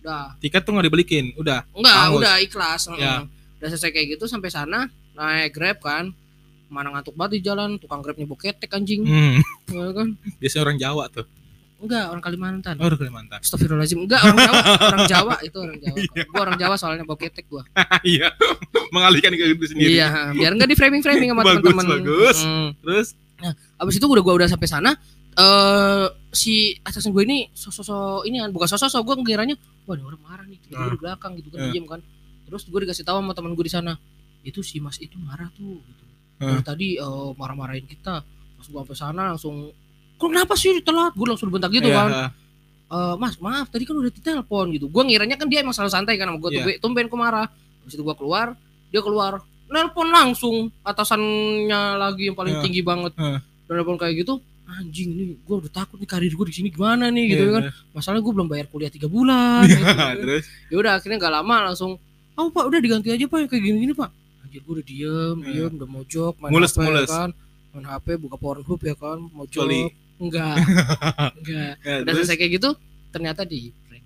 udah 0.00 0.24
tiket 0.36 0.60
tuh 0.60 0.72
nggak 0.72 0.86
dibalikin, 0.88 1.30
udah. 1.34 1.62
enggak 1.70 1.94
Hangus. 1.96 2.18
udah 2.18 2.34
ikhlas 2.38 2.82
Ya. 2.90 2.92
heeh. 2.92 3.20
udah 3.56 3.68
selesai 3.70 3.90
kayak 3.90 4.08
gitu 4.10 4.24
sampai 4.26 4.48
sana 4.48 4.88
naik 5.12 5.52
grab 5.52 5.78
kan 5.78 6.10
mana 6.66 6.88
ngantuk 6.90 7.12
banget 7.12 7.38
di 7.38 7.46
jalan 7.46 7.76
tukang 7.76 8.00
grabnya 8.00 8.24
boketek 8.24 8.68
anjing 8.70 9.04
Hmm. 9.04 9.40
Kan 9.92 10.08
Biasanya 10.36 10.62
orang 10.62 10.78
Jawa 10.78 11.04
tuh. 11.08 11.26
enggak 11.78 12.04
orang 12.08 12.22
Kalimantan 12.22 12.74
Oh, 12.78 12.86
udah 12.86 12.94
Kalimantan. 12.96 13.38
Astagfirullahaladzim 13.42 13.98
Enggak 14.00 14.20
orang 14.22 14.38
Jawa 14.38 14.60
Orang 14.88 15.02
Jawa 15.04 15.34
itu 15.42 15.56
orang 15.58 15.78
Jawa 15.78 15.96
Iya. 15.98 16.22
Gua 16.24 16.40
orang 16.40 16.56
Jawa 16.56 16.74
soalnya 16.76 17.02
boketek 17.02 17.44
gua 17.46 17.62
Iya. 18.06 18.28
Mengalihkan 18.88 19.30
ke 19.30 19.44
diri 19.44 19.66
sendiri. 19.66 19.90
Iya 19.92 20.30
Biar 20.30 20.52
enggak 20.52 20.68
di 20.68 20.76
framing-framing 20.76 21.28
sama 21.28 21.42
Bagus, 21.42 21.58
teman-teman 21.58 21.86
bagus. 21.92 22.38
Hmm. 22.40 22.70
Terus 22.78 23.08
Abis 23.76 23.94
itu 23.96 24.06
udah 24.06 24.22
gua 24.22 24.34
udah 24.38 24.46
sampai 24.46 24.66
sana 24.66 24.94
eh 25.32 26.06
si 26.30 26.54
atasan 26.78 27.08
gue 27.10 27.24
ini 27.24 27.48
sosok 27.50 28.22
ini 28.22 28.36
kan 28.36 28.52
bukan 28.52 28.68
sosok 28.68 29.00
gue 29.00 29.16
ngiranya 29.18 29.56
wah 29.82 29.96
ini 29.96 30.04
orang 30.04 30.20
marah 30.20 30.44
nih 30.44 30.60
tiba-tiba 30.60 30.76
Ah. 30.78 30.92
di 30.92 31.00
belakang 31.00 31.32
gitu 31.34 31.48
kan 31.48 31.58
Ah. 31.58 31.72
diem 31.72 31.86
kan 31.88 32.00
terus 32.44 32.62
gue 32.62 32.78
dikasih 32.78 33.00
tahu 33.00 33.16
sama 33.16 33.32
teman 33.32 33.56
gue 33.56 33.64
di 33.64 33.72
sana 33.72 33.96
itu 34.42 34.60
si 34.60 34.76
mas 34.76 35.00
itu 35.00 35.16
marah 35.16 35.48
tuh 35.50 35.80
gitu 35.80 36.04
Ah. 36.36 36.52
Dari 36.52 36.62
tadi 36.62 36.88
eh, 36.96 37.30
marah-marahin 37.32 37.88
kita 37.88 38.20
pas 38.62 38.70
gue 38.70 38.78
sampai 38.78 38.94
sana 38.96 39.22
langsung 39.28 39.74
kok 40.14 40.28
kenapa 40.30 40.54
sih 40.54 40.78
telat 40.80 41.10
gue 41.12 41.26
langsung 41.26 41.50
dibentak 41.50 41.74
gitu 41.74 41.84
Iya, 41.84 41.98
kan. 41.98 42.10
"Eh, 42.88 43.14
mas 43.18 43.34
maaf 43.36 43.66
tadi 43.66 43.82
kan 43.82 43.96
udah 43.96 44.06
ditelepon 44.08 44.70
gitu. 44.70 44.86
Gue 44.86 45.02
ngiranya 45.02 45.34
kan 45.34 45.50
dia 45.50 45.60
emang 45.60 45.74
selalu 45.74 45.90
santai 45.90 46.14
kan 46.14 46.30
sama 46.30 46.38
gue 46.38 46.50
Iya. 46.52 46.62
tuh 46.62 46.72
tumben 46.80 47.04
gue 47.04 47.18
marah. 47.18 47.50
Habis 47.82 47.98
itu 47.98 48.02
gue 48.02 48.14
keluar 48.14 48.54
dia 48.88 49.00
keluar 49.00 49.42
nelpon 49.66 50.08
langsung. 50.08 50.70
Atasannya 50.82 51.80
lagi 51.96 52.30
yang 52.30 52.36
paling 52.36 52.54
Iya. 52.56 52.62
tinggi 52.62 52.80
banget. 52.80 53.12
Iya. 53.16 53.42
dan 53.62 53.72
nelpon 53.74 53.96
kayak 53.96 54.14
gitu 54.20 54.36
anjing 54.62 55.10
nih 55.10 55.28
gue 55.38 55.56
udah 55.58 55.72
takut 55.74 55.96
nih 55.96 56.06
karir 56.06 56.30
gue 56.30 56.46
di 56.46 56.54
sini 56.54 56.68
gimana 56.68 57.08
nih? 57.08 57.24
Gitu 57.28 57.42
Iya, 57.42 57.52
kan. 57.52 57.62
masalahnya 57.92 58.22
gue 58.22 58.32
belum 58.32 58.46
bayar 58.46 58.66
kuliah 58.68 58.88
tiga 58.88 59.04
bulan. 59.06 59.64
Gitu. 59.66 59.82
Terus? 60.22 60.44
Ya 60.68 60.76
udah 60.78 60.92
akhirnya 60.94 61.18
nggak 61.18 61.34
lama 61.34 61.56
langsung 61.66 61.90
oh 62.32 62.48
pak 62.48 62.64
udah 62.64 62.78
diganti 62.78 63.08
aja 63.08 63.24
pak 63.26 63.48
kayak 63.48 63.58
gini 63.60 63.78
gini 63.82 63.92
pak. 63.92 64.08
Anjir 64.40 64.60
gue 64.60 64.72
udah 64.72 64.84
diem 64.84 65.36
Iya. 65.40 65.50
diem 65.66 65.72
udah 65.74 65.88
mojok 65.90 66.34
main 66.38 66.52
Mules, 66.52 66.70
HP 66.70 66.78
ya 66.78 66.84
mules. 66.86 67.10
kan 67.10 67.30
main 67.72 67.86
HP 67.88 68.20
buka 68.20 68.36
Pornhub 68.36 68.80
ya 68.80 68.92
kan 68.92 69.18
mojok 69.32 69.64
Coli. 69.64 69.88
enggak. 70.20 70.56
Enggak. 71.40 71.72
Ya, 71.82 71.94
udah 72.04 72.12
selesai 72.14 72.36
kayak 72.38 72.52
gitu 72.60 72.70
ternyata 73.10 73.42
di 73.42 73.72
prank. 73.88 74.04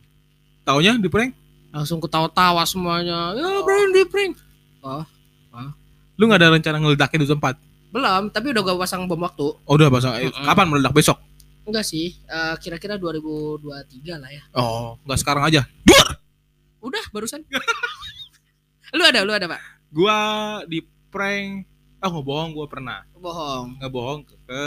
Taunya 0.64 0.96
di 0.96 1.11
prank? 1.11 1.35
Langsung 1.74 2.00
ketawa-tawa 2.00 2.62
semuanya. 2.64 3.35
Ya 3.37 3.61
Brian 3.66 3.90
di 3.92 4.07
prank. 4.09 4.38
Lu 6.16 6.24
nggak 6.24 6.40
ada 6.40 6.55
rencana 6.57 6.81
ngeledakin 6.81 7.20
di 7.20 7.29
tempat 7.29 7.55
belum 7.96 8.29
tapi 8.29 8.52
udah 8.52 8.61
gue 8.61 8.76
pasang 8.76 9.09
bom 9.09 9.20
waktu. 9.24 9.46
Oh 9.64 9.72
udah 9.72 9.88
pasang. 9.88 10.20
Eh, 10.20 10.29
Mm-mm. 10.29 10.44
kapan 10.44 10.66
meledak? 10.68 10.92
Besok? 10.92 11.16
Enggak 11.64 11.85
sih 11.87 12.12
eh, 12.29 12.55
kira-kira 12.61 13.00
2023 13.00 14.20
lah 14.20 14.31
ya. 14.31 14.42
Oh 14.52 15.00
nggak 15.07 15.18
sekarang 15.20 15.44
aja. 15.48 15.64
Udah 16.81 17.05
barusan. 17.11 17.42
Lu 18.96 19.02
ada 19.02 19.26
lu 19.26 19.33
ada 19.35 19.50
pak? 19.50 19.61
Gua 19.90 20.18
di 20.70 20.81
prank 21.11 21.66
ah 21.98 22.11
bohong 22.12 22.50
gua 22.52 22.66
pernah. 22.68 23.02
Bohong. 23.16 23.76
Nggak 23.80 23.92
bohong 23.92 24.20
ke, 24.22 24.35
ke 24.46 24.62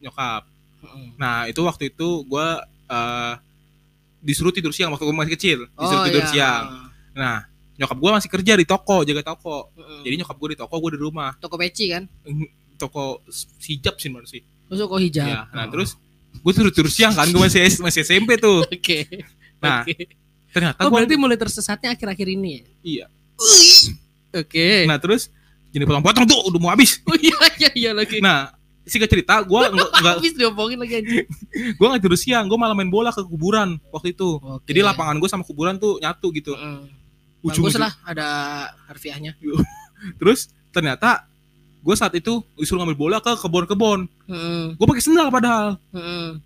nyokap. 0.00 0.42
Mm-mm. 0.80 1.12
nah 1.20 1.44
itu 1.44 1.60
waktu 1.60 1.92
itu 1.92 2.24
gua 2.24 2.64
eh, 2.88 3.34
disuruh 4.20 4.48
tidur 4.48 4.72
siang 4.72 4.88
waktu 4.92 5.04
gua 5.04 5.16
masih 5.20 5.34
kecil. 5.36 5.58
Disuruh 5.68 6.00
Oh, 6.00 6.06
tidur 6.08 6.24
iya. 6.24 6.30
siang. 6.32 6.64
Nah 7.12 7.38
nyokap 7.76 7.96
gua 8.00 8.10
masih 8.16 8.28
kerja 8.28 8.52
di 8.56 8.64
toko 8.64 9.04
jaga 9.04 9.20
toko. 9.24 9.68
Mm-mm. 9.76 10.00
jadi 10.04 10.14
nyokap 10.24 10.36
gua 10.40 10.48
di 10.52 10.58
toko 10.58 10.74
gua 10.80 10.90
di 10.94 11.00
rumah. 11.00 11.30
Toko 11.36 11.56
peci 11.56 11.92
kan? 11.92 12.08
Toko 12.76 13.20
hijab 13.60 14.00
sih 14.00 14.08
menurut 14.08 14.28
sih. 14.28 14.40
Kok 14.70 15.00
hijab. 15.00 15.26
Ya 15.28 15.40
nah 15.52 15.68
Oh. 15.68 15.72
terus 15.74 16.00
gua 16.40 16.52
tidur 16.54 16.72
tidur 16.72 16.88
siang 16.88 17.12
kan 17.12 17.28
gua 17.28 17.44
masih 17.44 17.66
masih 17.82 18.00
SMP 18.00 18.40
tuh. 18.40 18.64
Oke. 18.72 19.04
Nah, 19.60 19.84
Oke. 19.84 20.16
ternyata 20.54 20.80
oh 20.80 20.88
gua 20.88 21.04
berarti 21.04 21.14
mulai 21.20 21.36
tersesatnya 21.36 21.92
akhir-akhir 21.92 22.28
ini 22.32 22.48
ya? 22.48 22.62
Iya. 22.80 23.06
Oke. 24.32 24.86
Nah 24.88 24.96
terus 24.96 25.28
jadi 25.70 25.84
potong-potong 25.86 26.24
tuh 26.26 26.38
udah 26.50 26.58
mau 26.58 26.70
habis. 26.70 26.98
Oh 27.06 27.14
iya 27.14 27.38
iya 27.58 27.70
iya 27.74 27.90
lagi. 27.94 28.18
Nah 28.18 28.50
singkat 28.82 29.06
cerita 29.06 29.38
gua 29.46 29.70
nggak 29.70 30.18
habis 30.18 30.34
diomongin 30.34 30.78
lagi 30.82 30.98
anjing. 30.98 31.26
Gue 31.78 31.86
nggak 31.86 32.00
tidur 32.02 32.18
siang 32.18 32.50
gue 32.50 32.58
malah 32.58 32.74
main 32.74 32.90
bola 32.90 33.14
ke 33.14 33.22
kuburan 33.22 33.78
waktu 33.94 34.16
itu. 34.16 34.40
Oke. 34.40 34.66
jadi 34.66 34.82
lapangan 34.82 35.20
gue 35.22 35.28
sama 35.30 35.46
kuburan 35.46 35.78
tuh 35.78 36.00
nyatu 36.02 36.30
gitu. 36.34 36.56
Mm. 36.58 36.90
ujung 37.40 37.64
bagus 37.64 37.78
lah 37.80 37.92
ada 38.04 38.28
harfiahnya. 38.84 39.32
Terus 40.20 40.50
ternyata 40.74 41.24
gue 41.80 41.94
saat 41.96 42.12
itu 42.12 42.42
disuruh 42.58 42.82
ngambil 42.84 42.98
bola 42.98 43.16
ke 43.22 43.32
kebun-kebun. 43.38 44.10
Mm, 44.26 44.74
gue 44.76 44.86
pakai 44.90 45.04
sendal 45.04 45.30
padahal. 45.30 45.78
Mm, 45.94 46.42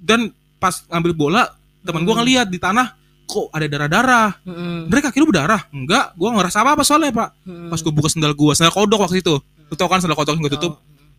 dan 0.00 0.20
pas 0.56 0.82
ngambil 0.88 1.12
bola 1.12 1.42
teman 1.82 2.02
gue 2.02 2.14
Hmm. 2.14 2.22
ngeliat 2.22 2.46
di 2.46 2.58
tanah 2.58 2.94
kok 3.32 3.48
ada 3.50 3.66
darah-darah? 3.66 4.28
Mm, 4.44 4.80
mereka 4.86 5.08
kira 5.08 5.24
berdarah? 5.24 5.60
Enggak 5.72 6.12
gue 6.12 6.28
ngerasa 6.28 6.60
apa 6.60 6.70
apa 6.76 6.82
soalnya 6.84 7.10
pak. 7.10 7.28
Mm. 7.42 7.68
pas 7.72 7.80
gue 7.80 7.92
buka 7.92 8.08
sendal 8.08 8.32
gue 8.32 8.52
sendal 8.52 8.70
kodok 8.70 9.00
waktu 9.00 9.18
itu. 9.18 9.34
Lu 9.40 9.74
tau 9.74 9.88
kan 9.88 9.98
sendal 9.98 10.12
kodok 10.12 10.36
yang 10.36 10.44
gue 10.44 10.54
tutup? 10.54 10.76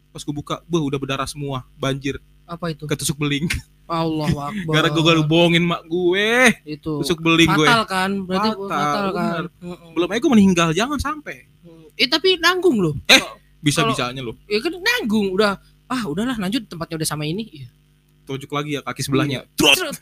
Pas 0.09 0.21
gue 0.21 0.29
buka 0.31 0.61
gue 0.61 0.77
udah 0.79 0.99
berdarah 1.01 1.25
semua 1.25 1.65
banjir. 1.73 2.21
Apa 2.45 2.69
itu? 2.69 2.85
Ketusuk 2.85 3.17
beling. 3.17 3.49
Allah 3.89 4.29
akbar. 4.29 4.73
Gara 4.77 4.87
gue 4.87 5.01
gak 5.01 5.25
bohongin 5.25 5.65
mak 5.65 5.81
gue. 5.83 6.53
Itu. 6.63 7.01
Tusuk 7.01 7.19
beling 7.19 7.49
gue. 7.49 7.65
Fatal 7.65 7.83
kan? 7.83 8.11
Berarti 8.23 8.49
Fatal, 8.53 8.69
fatal, 8.69 9.05
kan. 9.11 9.43
Mm-mm. 9.59 9.89
belum 9.91 10.07
aja 10.07 10.19
gue 10.21 10.31
meninggal 10.31 10.69
jangan 10.71 10.99
sampai. 11.01 11.49
Mm. 11.65 11.87
eh 11.97 12.07
tapi 12.07 12.37
nanggung 12.37 12.77
loh 12.77 12.93
Eh. 13.07 13.17
Kalau- 13.17 13.41
bisa 13.63 13.79
Kalau- 13.79 13.95
bisanya 13.95 14.21
loh 14.21 14.35
ya 14.45 14.59
kan 14.59 14.71
nanggung 14.75 15.31
udah. 15.31 15.55
Ah 15.87 16.03
udahlah 16.05 16.35
lanjut 16.35 16.67
tempatnya 16.67 16.99
udah 16.99 17.07
sama 17.07 17.23
ini. 17.23 17.43
Iya. 17.49 17.67
tunjuk 18.23 18.51
lagi 18.51 18.75
ya 18.75 18.81
kaki 18.81 19.01
sebelahnya. 19.03 19.43
Terus. 19.59 19.75
Terus. 19.75 19.97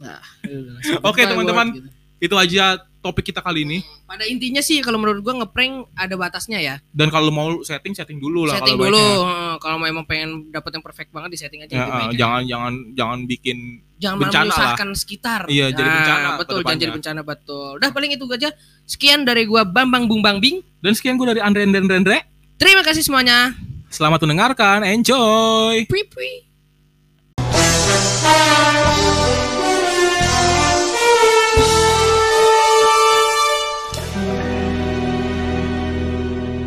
Nah, 0.00 0.20
udah, 0.42 0.76
Oke, 1.08 1.22
sampai 1.22 1.30
teman-teman. 1.30 1.66
gitu. 1.76 1.88
itu 2.20 2.34
aja 2.36 2.64
topik 3.00 3.32
kita 3.32 3.40
kali 3.40 3.64
ini. 3.64 3.78
Pada 4.04 4.24
intinya 4.24 4.60
sih 4.60 4.80
kalau 4.80 4.96
menurut 4.96 5.20
gua 5.20 5.40
ngeprank 5.40 5.88
ada 5.94 6.14
batasnya 6.16 6.60
ya. 6.60 6.74
Dan 6.92 7.08
kalau 7.08 7.28
mau 7.28 7.60
setting 7.60 7.92
setting 7.92 8.16
dulu 8.16 8.44
lah 8.44 8.60
setting 8.60 8.76
kalau 8.76 8.92
dulu. 8.92 9.04
Heeh, 9.24 9.54
kalau 9.56 9.78
memang 9.78 10.04
pengen 10.04 10.48
dapet 10.48 10.68
yang 10.72 10.84
perfect 10.84 11.08
banget 11.10 11.30
di 11.32 11.38
setting 11.40 11.60
aja 11.60 11.70
Ya, 11.70 11.80
lebih 11.80 11.88
eh, 11.88 11.96
baik 11.96 12.08
ya. 12.12 12.18
jangan 12.18 12.42
jangan 12.44 12.72
jangan 12.92 13.18
bikin 13.24 13.56
jangan 13.96 14.16
bencana 14.20 14.44
menyusahkan 14.44 14.88
sekitar. 14.92 15.40
Iya, 15.48 15.66
jadi 15.72 15.88
Nah, 15.88 15.96
bencana 15.96 16.28
ke 16.28 16.38
betul 16.40 16.58
jangan 16.60 16.76
jadi 16.76 16.92
bencana 16.92 17.20
betul. 17.24 17.70
Udah 17.76 17.90
paling 17.90 18.10
itu 18.12 18.24
aja. 18.26 18.50
Sekian 18.84 19.24
dari 19.24 19.48
gua 19.48 19.64
Bambang 19.64 20.04
Bung 20.04 20.20
Bang 20.20 20.40
Bing 20.40 20.60
dan 20.80 20.92
sekian 20.92 21.16
gue 21.16 21.24
dari 21.24 21.40
Andre 21.40 21.64
Andre 21.64 21.96
Andre. 21.96 22.18
Terima 22.56 22.84
kasih 22.84 23.00
semuanya. 23.00 23.56
Selamat 23.88 24.20
mendengarkan. 24.20 24.84
Enjoy. 24.84 25.88
Pui 25.88 26.04
pui 26.04 26.44